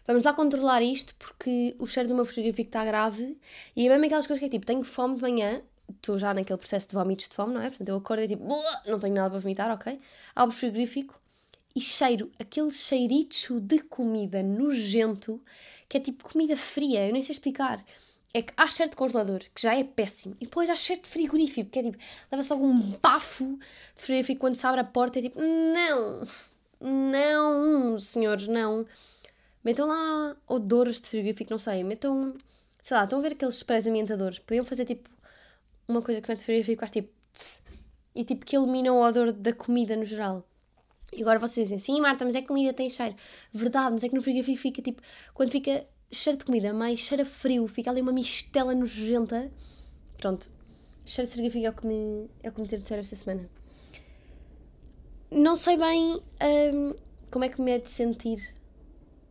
Vamos 0.08 0.24
lá 0.24 0.32
controlar 0.32 0.80
isto 0.80 1.14
porque 1.16 1.76
o 1.78 1.86
cheiro 1.86 2.08
do 2.08 2.14
meu 2.14 2.24
frigorífico 2.24 2.70
está 2.70 2.82
grave 2.82 3.36
e 3.76 3.86
é 3.86 3.90
mesmo 3.90 4.06
aquelas 4.06 4.26
coisas 4.26 4.40
que 4.40 4.46
é 4.46 4.48
tipo, 4.48 4.64
tenho 4.64 4.82
fome 4.82 5.16
de 5.16 5.20
manhã, 5.20 5.60
estou 5.86 6.18
já 6.18 6.32
naquele 6.32 6.56
processo 6.56 6.88
de 6.88 6.94
vómitos 6.94 7.28
de 7.28 7.34
fome, 7.34 7.52
não 7.52 7.60
é? 7.60 7.68
Portanto, 7.68 7.90
eu 7.90 7.96
acordo 7.96 8.22
e 8.22 8.28
tipo, 8.28 8.48
não 8.86 8.98
tenho 8.98 9.14
nada 9.14 9.28
para 9.28 9.38
vomitar, 9.38 9.70
ok? 9.70 10.00
Abro 10.34 10.54
o 10.54 10.58
frigorífico 10.58 11.20
e 11.76 11.80
cheiro 11.82 12.32
aquele 12.38 12.70
cheirito 12.70 13.60
de 13.60 13.80
comida 13.80 14.42
nojento 14.42 15.42
que 15.86 15.98
é 15.98 16.00
tipo 16.00 16.24
comida 16.24 16.56
fria, 16.56 17.06
eu 17.06 17.12
nem 17.12 17.22
sei 17.22 17.34
explicar. 17.34 17.84
É 18.32 18.40
que 18.40 18.54
há 18.56 18.66
cheiro 18.66 18.90
de 18.90 18.96
congelador, 18.96 19.40
que 19.54 19.60
já 19.60 19.74
é 19.74 19.84
péssimo, 19.84 20.34
e 20.40 20.44
depois 20.44 20.70
há 20.70 20.76
cheiro 20.76 21.02
de 21.02 21.08
frigorífico, 21.08 21.68
que 21.68 21.80
é 21.80 21.82
tipo, 21.82 21.98
leva 22.32 22.42
só 22.42 22.54
um 22.56 22.92
bafo 23.02 23.58
de 23.94 24.02
frigorífico 24.02 24.40
quando 24.40 24.54
se 24.54 24.66
abre 24.66 24.80
a 24.80 24.84
porta, 24.84 25.18
é 25.18 25.22
tipo, 25.22 25.38
não, 25.38 26.22
não, 26.80 27.98
senhores, 27.98 28.48
não. 28.48 28.86
Metam 29.64 29.88
lá 29.88 30.36
odores 30.46 31.00
de 31.00 31.08
frigorífico, 31.08 31.50
não 31.50 31.58
sei. 31.58 31.82
Metam, 31.84 32.34
sei 32.82 32.96
lá, 32.96 33.04
estão 33.04 33.18
a 33.18 33.22
ver 33.22 33.32
aqueles 33.32 33.56
sprays 33.56 33.86
ambientadores. 33.86 34.38
Podiam 34.38 34.64
fazer 34.64 34.84
tipo 34.84 35.08
uma 35.86 36.02
coisa 36.02 36.20
que 36.20 36.28
mete 36.28 36.44
frigorífico, 36.44 36.80
faz 36.80 36.90
tipo 36.90 37.12
tss, 37.32 37.64
e 38.14 38.24
tipo 38.24 38.44
que 38.44 38.56
elimina 38.56 38.92
o 38.92 39.00
odor 39.00 39.32
da 39.32 39.52
comida 39.52 39.96
no 39.96 40.04
geral. 40.04 40.46
E 41.12 41.22
agora 41.22 41.38
vocês 41.38 41.68
dizem, 41.68 41.78
sim 41.78 42.00
Marta, 42.00 42.24
mas 42.24 42.34
é 42.34 42.42
que 42.42 42.48
comida 42.48 42.72
tem 42.72 42.90
cheiro. 42.90 43.14
Verdade, 43.52 43.92
mas 43.92 44.04
é 44.04 44.08
que 44.08 44.14
no 44.14 44.22
frigorífico 44.22 44.58
fica 44.58 44.82
tipo, 44.82 45.00
quando 45.32 45.50
fica 45.50 45.86
cheiro 46.12 46.38
de 46.38 46.44
comida, 46.44 46.72
mais 46.72 46.98
cheiro 46.98 47.22
a 47.22 47.26
frio, 47.26 47.66
fica 47.66 47.90
ali 47.90 48.02
uma 48.02 48.12
mistela 48.12 48.74
nojenta. 48.74 49.50
Pronto, 50.18 50.50
cheiro 51.06 51.28
de 51.28 51.32
frigorífico 51.32 51.66
é 51.66 51.70
o 51.70 51.72
que 51.72 51.86
me, 51.86 52.30
é 52.42 52.48
o 52.48 52.52
que 52.52 52.60
me 52.60 52.68
teve 52.68 52.82
de 52.82 52.88
ser 52.88 52.98
esta 52.98 53.16
semana. 53.16 53.48
Não 55.30 55.56
sei 55.56 55.76
bem 55.76 56.20
hum, 56.74 56.94
como 57.30 57.44
é 57.44 57.48
que 57.48 57.60
me 57.60 57.72
é 57.72 57.78
de 57.78 57.90
sentir 57.90 58.57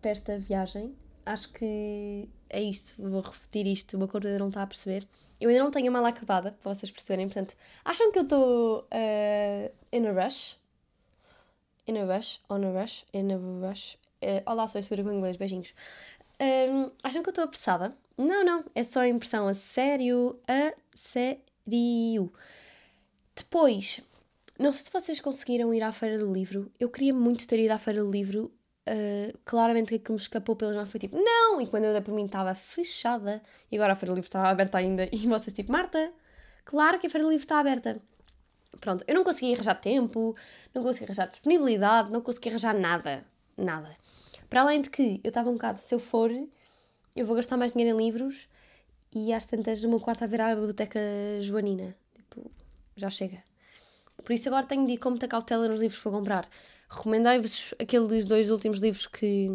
perto 0.02 0.26
da 0.26 0.38
viagem. 0.38 0.96
Acho 1.26 1.50
que 1.50 2.30
é 2.50 2.62
isto, 2.62 3.02
vou 3.02 3.22
repetir 3.22 3.68
isto, 3.68 3.98
meu 3.98 4.08
corpo 4.08 4.28
ainda 4.28 4.40
não 4.40 4.48
está 4.48 4.64
a 4.64 4.68
perceber. 4.68 5.08
Eu 5.40 5.50
ainda 5.50 5.64
não 5.64 5.72
tenho 5.72 5.90
a 5.90 5.92
mala 5.92 6.10
acabada, 6.10 6.52
para 6.52 6.74
vocês 6.74 6.90
perceberem, 6.90 7.28
portanto, 7.28 7.56
acham 7.86 8.12
que 8.12 8.20
eu 8.20 8.24
estou 8.24 8.80
uh, 8.82 9.72
in 9.92 10.08
a 10.08 10.12
rush? 10.12 10.58
In 11.86 11.98
a 11.98 12.06
rush, 12.06 12.40
on 12.50 12.64
a 12.64 12.82
rush, 12.82 13.06
in 13.14 13.32
a 13.32 13.38
rush. 13.38 13.98
Uh, 14.22 14.42
olá, 14.46 14.68
sou 14.68 14.80
a 14.80 14.82
Segura 14.82 15.04
com 15.04 15.14
inglês, 15.14 15.38
beijinhos. 15.38 15.74
Um, 16.42 16.92
acham 17.04 17.22
que 17.22 17.30
eu 17.30 17.32
estou 17.32 17.44
apressada? 17.44 17.96
Não, 18.18 18.44
não, 18.44 18.66
é 18.74 18.84
só 18.84 19.06
impressão 19.06 19.48
a 19.48 19.54
sério, 19.54 20.40
a 20.48 20.74
sério. 20.94 22.32
Depois, 23.36 24.02
não 24.58 24.74
sei 24.74 24.86
se 24.86 24.92
vocês 24.92 25.22
conseguiram 25.22 25.72
ir 25.72 25.84
à 25.84 25.92
Feira 25.92 26.18
do 26.18 26.32
Livro. 26.32 26.72
Eu 26.80 26.90
queria 26.90 27.14
muito 27.14 27.48
ter 27.48 27.60
ido 27.60 27.72
à 27.72 27.78
Feira 27.78 28.02
do 28.02 28.10
Livro 28.10 28.52
claramente 29.44 29.90
que 29.90 29.96
aquilo 29.96 30.16
me 30.16 30.22
escapou 30.22 30.56
pelas 30.56 30.76
mãos 30.76 30.90
foi 30.90 31.00
tipo, 31.00 31.18
não! 31.18 31.60
E 31.62 31.68
quando 31.68 31.86
eu 31.86 31.92
dei 31.92 32.02
por 32.02 32.14
mim 32.14 32.26
estava 32.26 32.54
fechada 32.56 33.42
e 33.72 33.76
agora 33.76 33.94
a 33.94 33.96
Feira 33.96 34.14
Livre 34.14 34.28
estava 34.28 34.48
aberta 34.48 34.78
ainda 34.78 35.08
e 35.12 35.18
vocês 35.28 35.54
tipo, 35.54 35.72
Marta, 35.72 36.12
claro 36.64 37.00
que 37.00 37.08
a 37.08 37.10
Feira 37.10 37.28
Livre 37.28 37.44
está 37.44 37.60
aberta. 37.60 38.00
Pronto, 38.80 39.04
eu 39.08 39.16
não 39.16 39.24
consegui 39.24 39.54
arranjar 39.54 39.76
tempo, 39.76 40.36
não 40.74 40.84
consegui 40.84 41.06
arranjar 41.06 41.28
disponibilidade, 41.28 42.12
não 42.12 42.22
consegui 42.22 42.50
arranjar 42.50 42.74
nada. 42.74 43.26
Nada. 43.58 43.94
Para 44.50 44.62
além 44.62 44.82
de 44.82 44.90
que 44.90 45.20
eu 45.24 45.30
estava 45.30 45.50
um 45.50 45.54
bocado, 45.54 45.80
se 45.80 45.94
eu 45.94 46.00
for, 46.00 46.32
eu 47.16 47.26
vou 47.26 47.36
gastar 47.36 47.58
mais 47.58 47.74
dinheiro 47.74 47.98
em 47.98 48.06
livros 48.06 48.48
e 49.14 49.34
às 49.34 49.46
tantas 49.46 49.82
do 49.82 49.90
meu 49.90 50.00
quarto 50.00 50.24
a 50.24 50.26
a 50.26 50.56
biblioteca 50.56 51.00
joanina. 51.40 51.96
Tipo, 52.16 52.52
já 52.96 53.10
chega. 53.10 53.44
Por 54.24 54.34
isso 54.34 54.48
agora 54.50 54.66
tenho 54.66 54.86
de 54.86 54.94
ir 54.94 54.98
com 54.98 55.10
muita 55.10 55.28
cautela 55.28 55.68
nos 55.68 55.82
livros 55.82 55.98
que 55.98 56.10
vou 56.10 56.20
comprar. 56.20 56.48
Recomendei-vos 56.90 57.74
aqueles 57.80 58.26
dois 58.26 58.50
últimos 58.50 58.80
livros 58.80 59.08
que, 59.08 59.50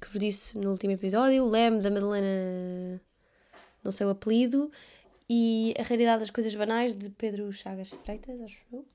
que 0.00 0.08
vos 0.08 0.20
disse 0.20 0.58
no 0.58 0.70
último 0.70 0.92
episódio: 0.92 1.44
O 1.44 1.48
Leme, 1.48 1.80
da 1.80 1.90
Madalena, 1.90 3.00
não 3.82 3.90
sei 3.90 4.06
o 4.06 4.10
apelido, 4.10 4.70
e 5.28 5.74
A 5.78 5.82
Realidade 5.82 6.20
das 6.20 6.30
Coisas 6.30 6.54
Banais, 6.54 6.94
de 6.94 7.08
Pedro 7.10 7.50
Chagas 7.52 7.90
Freitas, 7.90 8.40
acho 8.40 8.64
eu. 8.72 8.86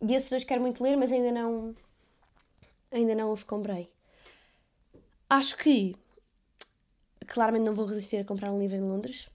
E 0.00 0.14
esses 0.14 0.30
dois 0.30 0.44
quero 0.44 0.62
muito 0.62 0.82
ler, 0.82 0.96
mas 0.96 1.12
ainda 1.12 1.30
não, 1.30 1.76
ainda 2.90 3.14
não 3.14 3.32
os 3.32 3.44
comprei. 3.44 3.90
Acho 5.28 5.56
que 5.56 5.94
claramente 7.26 7.64
não 7.64 7.74
vou 7.74 7.86
resistir 7.86 8.16
a 8.16 8.24
comprar 8.24 8.50
um 8.50 8.58
livro 8.58 8.76
em 8.76 8.80
Londres. 8.80 9.28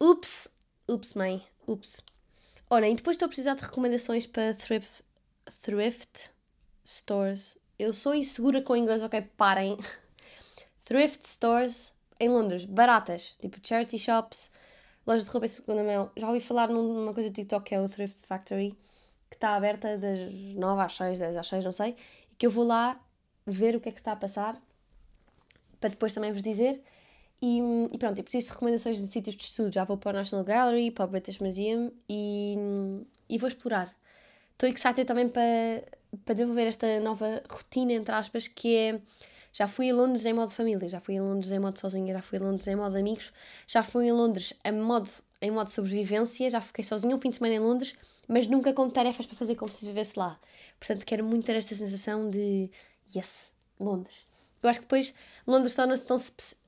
Ups! 0.00 0.48
Ups, 0.88 1.14
mãe. 1.14 1.44
Ups. 1.66 2.02
Olha, 2.70 2.88
e 2.88 2.94
depois 2.94 3.16
estou 3.16 3.26
a 3.26 3.28
precisar 3.28 3.54
de 3.54 3.62
recomendações 3.62 4.26
para 4.26 4.54
thrift, 4.54 5.04
thrift 5.62 6.30
stores. 6.88 7.58
Eu 7.78 7.92
sou 7.92 8.14
insegura 8.14 8.62
com 8.62 8.72
o 8.72 8.76
inglês, 8.76 9.02
ok? 9.02 9.22
Parem. 9.36 9.76
Thrift 10.84 11.26
stores 11.26 11.94
em 12.18 12.28
Londres, 12.28 12.64
baratas, 12.64 13.36
tipo 13.40 13.58
charity 13.62 13.98
shops, 13.98 14.50
lojas 15.06 15.24
de 15.24 15.30
roupa 15.30 15.46
de 15.46 15.52
segunda 15.52 15.82
mão. 15.82 16.10
Já 16.16 16.28
ouvi 16.28 16.40
falar 16.40 16.68
numa 16.68 17.12
coisa 17.12 17.28
do 17.28 17.34
TikTok 17.34 17.64
que 17.64 17.74
é 17.74 17.80
o 17.80 17.88
Thrift 17.88 18.26
Factory, 18.26 18.70
que 19.28 19.36
está 19.36 19.54
aberta 19.54 19.98
das 19.98 20.18
9 20.54 20.82
às 20.82 20.94
6, 20.94 21.18
10 21.18 21.36
às 21.36 21.46
6, 21.46 21.64
não 21.64 21.72
sei, 21.72 21.96
e 22.30 22.34
que 22.36 22.46
eu 22.46 22.50
vou 22.50 22.64
lá 22.64 22.98
ver 23.44 23.76
o 23.76 23.80
que 23.80 23.88
é 23.88 23.92
que 23.92 23.98
está 23.98 24.12
a 24.12 24.16
passar 24.16 24.60
para 25.80 25.90
depois 25.90 26.14
também 26.14 26.32
vos 26.32 26.42
dizer. 26.42 26.82
E, 27.40 27.60
e 27.92 27.98
pronto, 27.98 28.18
eu 28.18 28.24
preciso 28.24 28.46
de 28.46 28.52
recomendações 28.54 28.98
de 28.98 29.06
sítios 29.06 29.36
de 29.36 29.42
estudo. 29.44 29.72
Já 29.72 29.84
vou 29.84 29.96
para 29.96 30.10
o 30.10 30.12
National 30.14 30.44
Gallery, 30.44 30.90
para 30.90 31.04
o 31.04 31.08
British 31.08 31.38
Museum 31.38 31.92
e, 32.08 32.56
e 33.28 33.38
vou 33.38 33.48
explorar. 33.48 33.94
Estou 34.52 34.68
excited 34.68 35.04
também 35.04 35.28
para, 35.28 35.84
para 36.24 36.34
desenvolver 36.34 36.66
esta 36.66 37.00
nova 37.00 37.42
rotina, 37.48 37.92
entre 37.92 38.14
aspas, 38.14 38.48
que 38.48 38.76
é. 38.76 39.00
Já 39.52 39.66
fui 39.66 39.90
a 39.90 39.94
Londres 39.94 40.26
em 40.26 40.34
modo 40.34 40.50
família, 40.50 40.86
já 40.86 41.00
fui 41.00 41.16
a 41.16 41.22
Londres 41.22 41.50
em 41.50 41.58
modo 41.58 41.78
sozinha, 41.78 42.12
já 42.12 42.20
fui 42.20 42.36
a 42.36 42.42
Londres 42.42 42.66
em 42.66 42.76
modo 42.76 42.94
amigos, 42.94 43.32
já 43.66 43.82
fui 43.82 44.10
a 44.10 44.12
Londres 44.12 44.52
em 44.62 44.72
modo, 44.72 45.08
em 45.40 45.50
modo 45.50 45.70
sobrevivência, 45.70 46.50
já 46.50 46.60
fiquei 46.60 46.84
sozinha 46.84 47.16
um 47.16 47.18
fim 47.18 47.30
de 47.30 47.36
semana 47.36 47.54
em 47.54 47.58
Londres, 47.58 47.94
mas 48.28 48.46
nunca 48.46 48.74
com 48.74 48.90
tarefas 48.90 49.24
para 49.24 49.34
fazer 49.34 49.54
como 49.54 49.72
se 49.72 49.86
vivesse 49.86 50.18
lá. 50.18 50.38
Portanto, 50.78 51.06
quero 51.06 51.24
muito 51.24 51.46
ter 51.46 51.56
esta 51.56 51.74
sensação 51.74 52.28
de 52.28 52.70
yes, 53.16 53.50
Londres. 53.80 54.26
Eu 54.62 54.68
acho 54.68 54.80
que 54.80 54.86
depois 54.86 55.14
Londres 55.46 55.74
torna-se 55.74 56.06
tão 56.06 56.16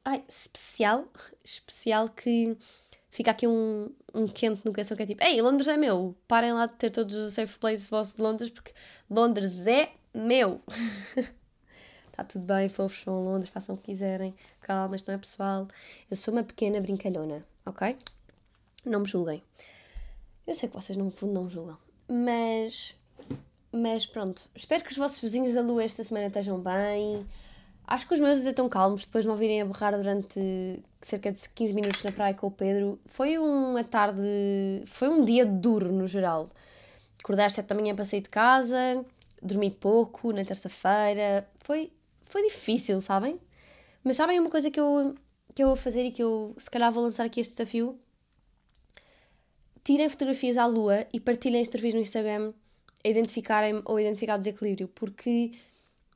ai, 0.05 0.25
especial, 0.29 1.05
especial 1.45 2.09
que 2.09 2.57
fica 3.19 3.33
aqui 3.33 3.49
um, 3.49 3.91
um 4.15 4.29
quente 4.29 4.65
no 4.65 4.73
coração 4.73 4.97
que 4.97 5.03
é 5.03 5.07
tipo, 5.07 5.25
ei, 5.25 5.43
Londres 5.43 5.67
é 5.67 5.77
meu, 5.77 6.15
parem 6.29 6.53
lá 6.53 6.67
de 6.67 6.75
ter 6.75 6.89
todos 6.89 7.17
os 7.17 7.35
safe 7.35 7.59
places 7.59 7.89
vossos 7.89 8.15
de 8.15 8.23
Londres, 8.23 8.49
porque 8.49 8.73
Londres 9.11 9.67
é 9.67 9.91
meu. 10.15 10.63
Está 12.07 12.23
tudo 12.31 12.45
bem, 12.45 12.69
fofos, 12.69 13.03
vão 13.03 13.17
a 13.17 13.33
Londres, 13.33 13.51
façam 13.51 13.75
o 13.75 13.79
que 13.79 13.87
quiserem. 13.87 14.33
Calma, 14.61 14.95
isto 14.95 15.09
não 15.09 15.17
é 15.17 15.19
pessoal. 15.19 15.67
Eu 16.09 16.17
sou 16.17 16.33
uma 16.33 16.45
pequena 16.45 16.81
brincalhona, 16.81 17.45
ok? 17.67 17.97
Não 18.85 19.01
me 19.01 19.07
julguem. 19.09 19.43
Eu 20.47 20.55
sei 20.55 20.69
que 20.69 20.77
vocês 20.77 20.97
no 20.97 21.11
fundo 21.11 21.33
não 21.33 21.51
julgam. 21.51 21.77
Mas, 22.09 22.95
mas 23.73 24.07
pronto. 24.07 24.49
Espero 24.55 24.85
que 24.85 24.93
os 24.93 24.97
vossos 24.97 25.21
vizinhos 25.21 25.57
da 25.57 25.61
lua 25.61 25.83
esta 25.83 26.05
semana 26.05 26.29
estejam 26.29 26.61
bem. 26.61 27.27
Acho 27.91 28.07
que 28.07 28.13
os 28.13 28.21
meus 28.21 28.41
ainda 28.41 28.51
estão 28.51 28.69
calmos 28.69 29.07
depois 29.07 29.25
de 29.25 29.29
me 29.29 29.33
ouvirem 29.33 29.63
a 29.63 29.65
berrar 29.65 29.97
durante 29.97 30.79
cerca 31.01 31.33
de 31.33 31.49
15 31.49 31.73
minutos 31.73 32.03
na 32.03 32.13
praia 32.13 32.35
com 32.35 32.49
o 32.49 32.51
Pedro. 32.51 33.01
Foi 33.07 33.39
uma 33.39 33.83
tarde. 33.83 34.21
Foi 34.85 35.09
um 35.09 35.25
dia 35.25 35.47
duro 35.47 35.91
no 35.91 36.07
geral. 36.07 36.51
Acordar 37.19 37.47
às 37.47 37.55
7 37.55 37.67
da 37.67 37.75
manhã 37.75 37.97
para 37.97 38.05
sair 38.05 38.21
de 38.21 38.29
casa, 38.29 39.03
dormi 39.43 39.71
pouco 39.71 40.35
na 40.35 40.45
terça-feira. 40.45 41.49
Foi, 41.61 41.91
foi 42.27 42.43
difícil, 42.43 43.01
sabem? 43.01 43.41
Mas 44.05 44.19
sabem 44.19 44.39
uma 44.39 44.51
coisa 44.51 44.71
que 44.71 44.79
eu, 44.79 45.15
que 45.55 45.63
eu 45.63 45.69
vou 45.69 45.77
fazer 45.77 46.05
e 46.05 46.13
que 46.13 46.23
eu 46.23 46.55
se 46.59 46.71
calhar 46.71 46.93
vou 46.93 47.03
lançar 47.03 47.25
aqui 47.25 47.41
este 47.41 47.53
desafio? 47.53 47.99
Tirem 49.83 50.11
fotografias 50.11 50.59
à 50.59 50.67
lua 50.67 51.07
e 51.11 51.19
partilhem 51.19 51.63
as 51.63 51.69
fotografias 51.69 51.95
no 51.95 52.01
Instagram 52.01 52.53
a 53.03 53.09
identificarem 53.09 53.81
ou 53.87 53.99
identificar 53.99 54.35
o 54.35 54.39
desequilíbrio, 54.39 54.89
porque 54.89 55.53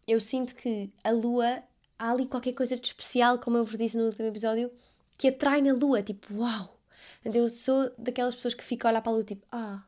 eu 0.06 0.20
sinto 0.20 0.54
que 0.54 0.90
a 1.02 1.10
lua 1.10 1.62
há 1.98 2.10
ali 2.10 2.26
qualquer 2.26 2.52
coisa 2.52 2.76
de 2.76 2.86
especial, 2.86 3.38
como 3.38 3.56
eu 3.58 3.64
vos 3.64 3.78
disse 3.78 3.96
no 3.96 4.04
último 4.04 4.28
episódio, 4.28 4.70
que 5.16 5.28
atrai 5.28 5.62
na 5.62 5.72
lua, 5.72 6.02
tipo, 6.02 6.34
uau! 6.34 6.78
Então 7.24 7.40
eu 7.40 7.48
sou 7.48 7.90
daquelas 7.96 8.34
pessoas 8.34 8.54
que 8.54 8.64
ficam 8.64 8.88
a 8.88 8.92
olhar 8.92 9.02
para 9.02 9.12
a 9.12 9.14
lua, 9.14 9.24
tipo, 9.24 9.46
ah, 9.52 9.82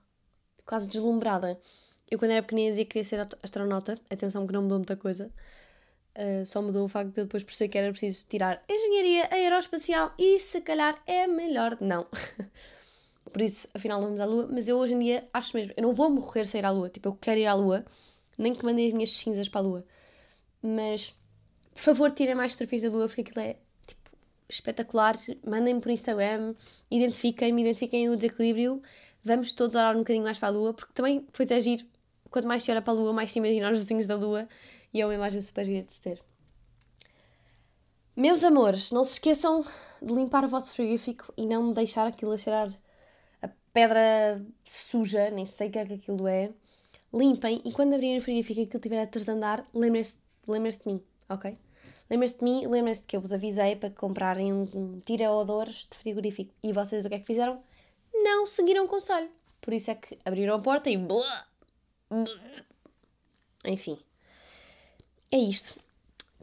quase 0.64 0.88
deslumbrada. 0.88 1.58
Eu, 2.10 2.18
quando 2.18 2.32
era 2.32 2.42
pequenina, 2.42 2.70
dizia 2.70 2.84
que 2.84 2.92
queria 2.92 3.04
ser 3.04 3.26
astronauta. 3.42 3.98
Atenção, 4.10 4.46
que 4.46 4.52
não 4.52 4.62
mudou 4.62 4.78
muita 4.78 4.96
coisa. 4.96 5.32
Uh, 6.16 6.46
só 6.46 6.62
mudou 6.62 6.84
o 6.84 6.88
facto 6.88 7.12
de 7.12 7.20
eu 7.20 7.24
depois 7.24 7.42
perceber 7.42 7.68
que 7.70 7.76
era 7.76 7.90
preciso 7.90 8.24
tirar 8.28 8.62
engenharia 8.68 9.28
aeroespacial 9.32 10.14
e 10.16 10.38
se 10.38 10.60
calhar 10.60 11.02
é 11.08 11.26
melhor 11.26 11.76
não. 11.80 12.06
Por 13.32 13.42
isso, 13.42 13.66
afinal, 13.74 14.00
não 14.00 14.08
vamos 14.08 14.20
à 14.20 14.24
Lua. 14.24 14.48
Mas 14.48 14.68
eu 14.68 14.78
hoje 14.78 14.94
em 14.94 14.98
dia 15.00 15.28
acho 15.32 15.56
mesmo, 15.56 15.72
eu 15.76 15.82
não 15.82 15.92
vou 15.92 16.08
morrer 16.08 16.46
sem 16.46 16.60
ir 16.60 16.64
à 16.64 16.70
Lua. 16.70 16.88
Tipo, 16.88 17.08
eu 17.08 17.18
quero 17.20 17.40
ir 17.40 17.46
à 17.46 17.54
Lua, 17.54 17.84
nem 18.38 18.54
que 18.54 18.64
mandem 18.64 18.86
as 18.86 18.92
minhas 18.92 19.10
cinzas 19.10 19.48
para 19.48 19.60
a 19.60 19.64
Lua. 19.64 19.84
Mas, 20.64 21.14
por 21.74 21.80
favor, 21.80 22.10
tirem 22.10 22.34
mais 22.34 22.52
fotografias 22.52 22.82
da 22.82 22.88
Lua 22.88 23.06
porque 23.06 23.20
aquilo 23.20 23.40
é 23.40 23.56
tipo, 23.86 24.10
espetacular. 24.48 25.16
Mandem-me 25.46 25.80
por 25.80 25.90
Instagram, 25.90 26.54
identifiquem-me, 26.90 27.62
identifiquem 27.62 28.08
o 28.08 28.16
desequilíbrio 28.16 28.82
vamos 29.24 29.52
todos 29.54 29.74
orar 29.74 29.96
um 29.96 30.00
bocadinho 30.00 30.24
mais 30.24 30.38
para 30.38 30.48
a 30.48 30.52
Lua, 30.52 30.74
porque 30.74 30.92
também, 30.92 31.26
pois 31.32 31.50
é 31.50 31.58
giro, 31.58 31.84
quanto 32.30 32.46
mais 32.46 32.62
se 32.62 32.70
olha 32.70 32.82
para 32.82 32.92
a 32.92 32.96
Lua, 32.96 33.12
mais 33.12 33.32
se 33.32 33.38
imagina 33.38 33.70
os 33.70 33.78
vizinhos 33.78 34.06
da 34.06 34.14
Lua, 34.14 34.46
e 34.92 35.00
é 35.00 35.06
uma 35.06 35.14
imagem 35.14 35.40
super 35.40 35.64
gira 35.64 35.82
de 35.82 35.92
se 35.92 36.00
ter. 36.00 36.22
Meus 38.14 38.44
amores, 38.44 38.92
não 38.92 39.02
se 39.02 39.14
esqueçam 39.14 39.64
de 40.00 40.12
limpar 40.12 40.44
o 40.44 40.48
vosso 40.48 40.72
frigorífico 40.72 41.32
e 41.36 41.46
não 41.46 41.72
deixar 41.72 42.06
aquilo 42.06 42.32
a 42.32 42.38
cheirar 42.38 42.70
a 43.42 43.48
pedra 43.72 44.44
suja, 44.64 45.30
nem 45.30 45.46
sei 45.46 45.68
o 45.68 45.72
que 45.72 45.78
é 45.78 45.86
que 45.86 45.94
aquilo 45.94 46.28
é. 46.28 46.52
Limpem 47.12 47.60
e 47.64 47.72
quando 47.72 47.94
abrirem 47.94 48.18
o 48.18 48.22
frigorífico 48.22 48.60
e 48.60 48.62
aquilo 48.64 48.78
estiver 48.78 49.02
a 49.02 49.04
desandar, 49.04 49.64
lembrem-se 49.72 50.18
lembrem 50.50 50.72
de 50.72 50.86
mim, 50.86 51.02
ok? 51.28 51.56
Lembrem-se 52.10 52.38
de 52.38 52.44
mim, 52.44 52.66
lembrem-se 52.66 53.02
de 53.02 53.06
que 53.06 53.16
eu 53.16 53.20
vos 53.20 53.32
avisei 53.32 53.76
para 53.76 53.90
comprarem 53.90 54.52
um, 54.52 54.68
um 54.74 55.00
tira-odores 55.00 55.86
de 55.90 55.96
frigorífico. 55.96 56.52
E 56.62 56.72
vocês 56.72 57.04
o 57.04 57.08
que 57.08 57.14
é 57.14 57.18
que 57.18 57.26
fizeram? 57.26 57.62
não 58.24 58.46
seguiram 58.46 58.84
o 58.84 58.88
conselho. 58.88 59.30
Por 59.60 59.74
isso 59.74 59.90
é 59.90 59.94
que 59.94 60.18
abriram 60.24 60.54
a 60.54 60.58
porta 60.58 60.90
e. 60.90 60.98
Enfim. 63.66 63.98
É 65.30 65.38
isto. 65.38 65.78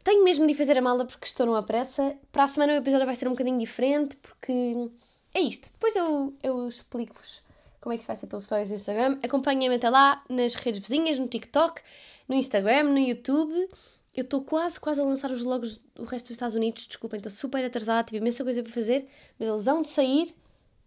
Tenho 0.04 0.24
mesmo 0.24 0.46
de 0.46 0.54
fazer 0.54 0.76
a 0.76 0.82
mala 0.82 1.04
porque 1.04 1.26
estou 1.26 1.46
numa 1.46 1.62
pressa. 1.62 2.16
Para 2.30 2.44
a 2.44 2.48
semana 2.48 2.72
o 2.74 2.76
episódio 2.76 3.06
vai 3.06 3.16
ser 3.16 3.26
um 3.26 3.32
bocadinho 3.32 3.58
diferente 3.58 4.16
porque. 4.16 4.90
É 5.34 5.40
isto. 5.40 5.72
Depois 5.72 5.96
eu, 5.96 6.34
eu 6.42 6.68
explico-vos 6.68 7.42
como 7.82 7.92
é 7.92 7.98
que 7.98 8.06
vai 8.06 8.16
ser 8.16 8.28
pelos 8.28 8.44
stories 8.44 8.70
do 8.70 8.76
Instagram. 8.76 9.18
Acompanhem-me 9.22 9.74
até 9.74 9.90
lá 9.90 10.24
nas 10.30 10.54
redes 10.54 10.80
vizinhas, 10.80 11.18
no 11.18 11.28
TikTok, 11.28 11.82
no 12.28 12.34
Instagram, 12.34 12.84
no 12.84 12.98
YouTube. 12.98 13.68
Eu 14.14 14.22
estou 14.22 14.42
quase, 14.42 14.78
quase 14.78 15.00
a 15.00 15.04
lançar 15.04 15.30
os 15.30 15.42
vlogs 15.42 15.78
do 15.94 16.04
resto 16.04 16.26
dos 16.26 16.32
Estados 16.32 16.56
Unidos. 16.56 16.86
Desculpem, 16.86 17.18
estou 17.18 17.30
super 17.30 17.62
atrasada, 17.64 18.04
tive 18.04 18.18
imensa 18.18 18.44
coisa 18.44 18.62
para 18.62 18.72
fazer, 18.72 19.08
mas 19.38 19.48
eles 19.48 19.64
vão 19.64 19.82
de 19.82 19.88
sair 19.88 20.34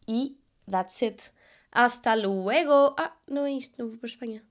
e 0.07 0.37
That's 0.69 1.01
it. 1.03 1.31
Hasta 1.71 2.15
luego. 2.15 2.95
Ah, 2.97 3.11
não 3.29 3.45
é 3.45 3.51
isto, 3.51 3.75
não 3.77 3.87
vou 3.87 3.97
para 3.97 4.07
a 4.07 4.11
Espanha. 4.11 4.43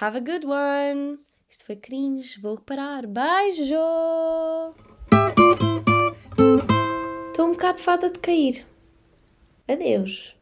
Have 0.00 0.18
a 0.18 0.20
good 0.20 0.46
one. 0.46 1.18
Isto 1.48 1.64
foi 1.64 1.76
cringe, 1.76 2.40
vou 2.40 2.60
parar. 2.60 3.06
Beijo! 3.06 3.74
Estou 7.30 7.46
um 7.46 7.52
bocado 7.52 7.78
fada 7.78 8.10
de 8.10 8.18
cair. 8.18 8.66
Adeus. 9.68 10.35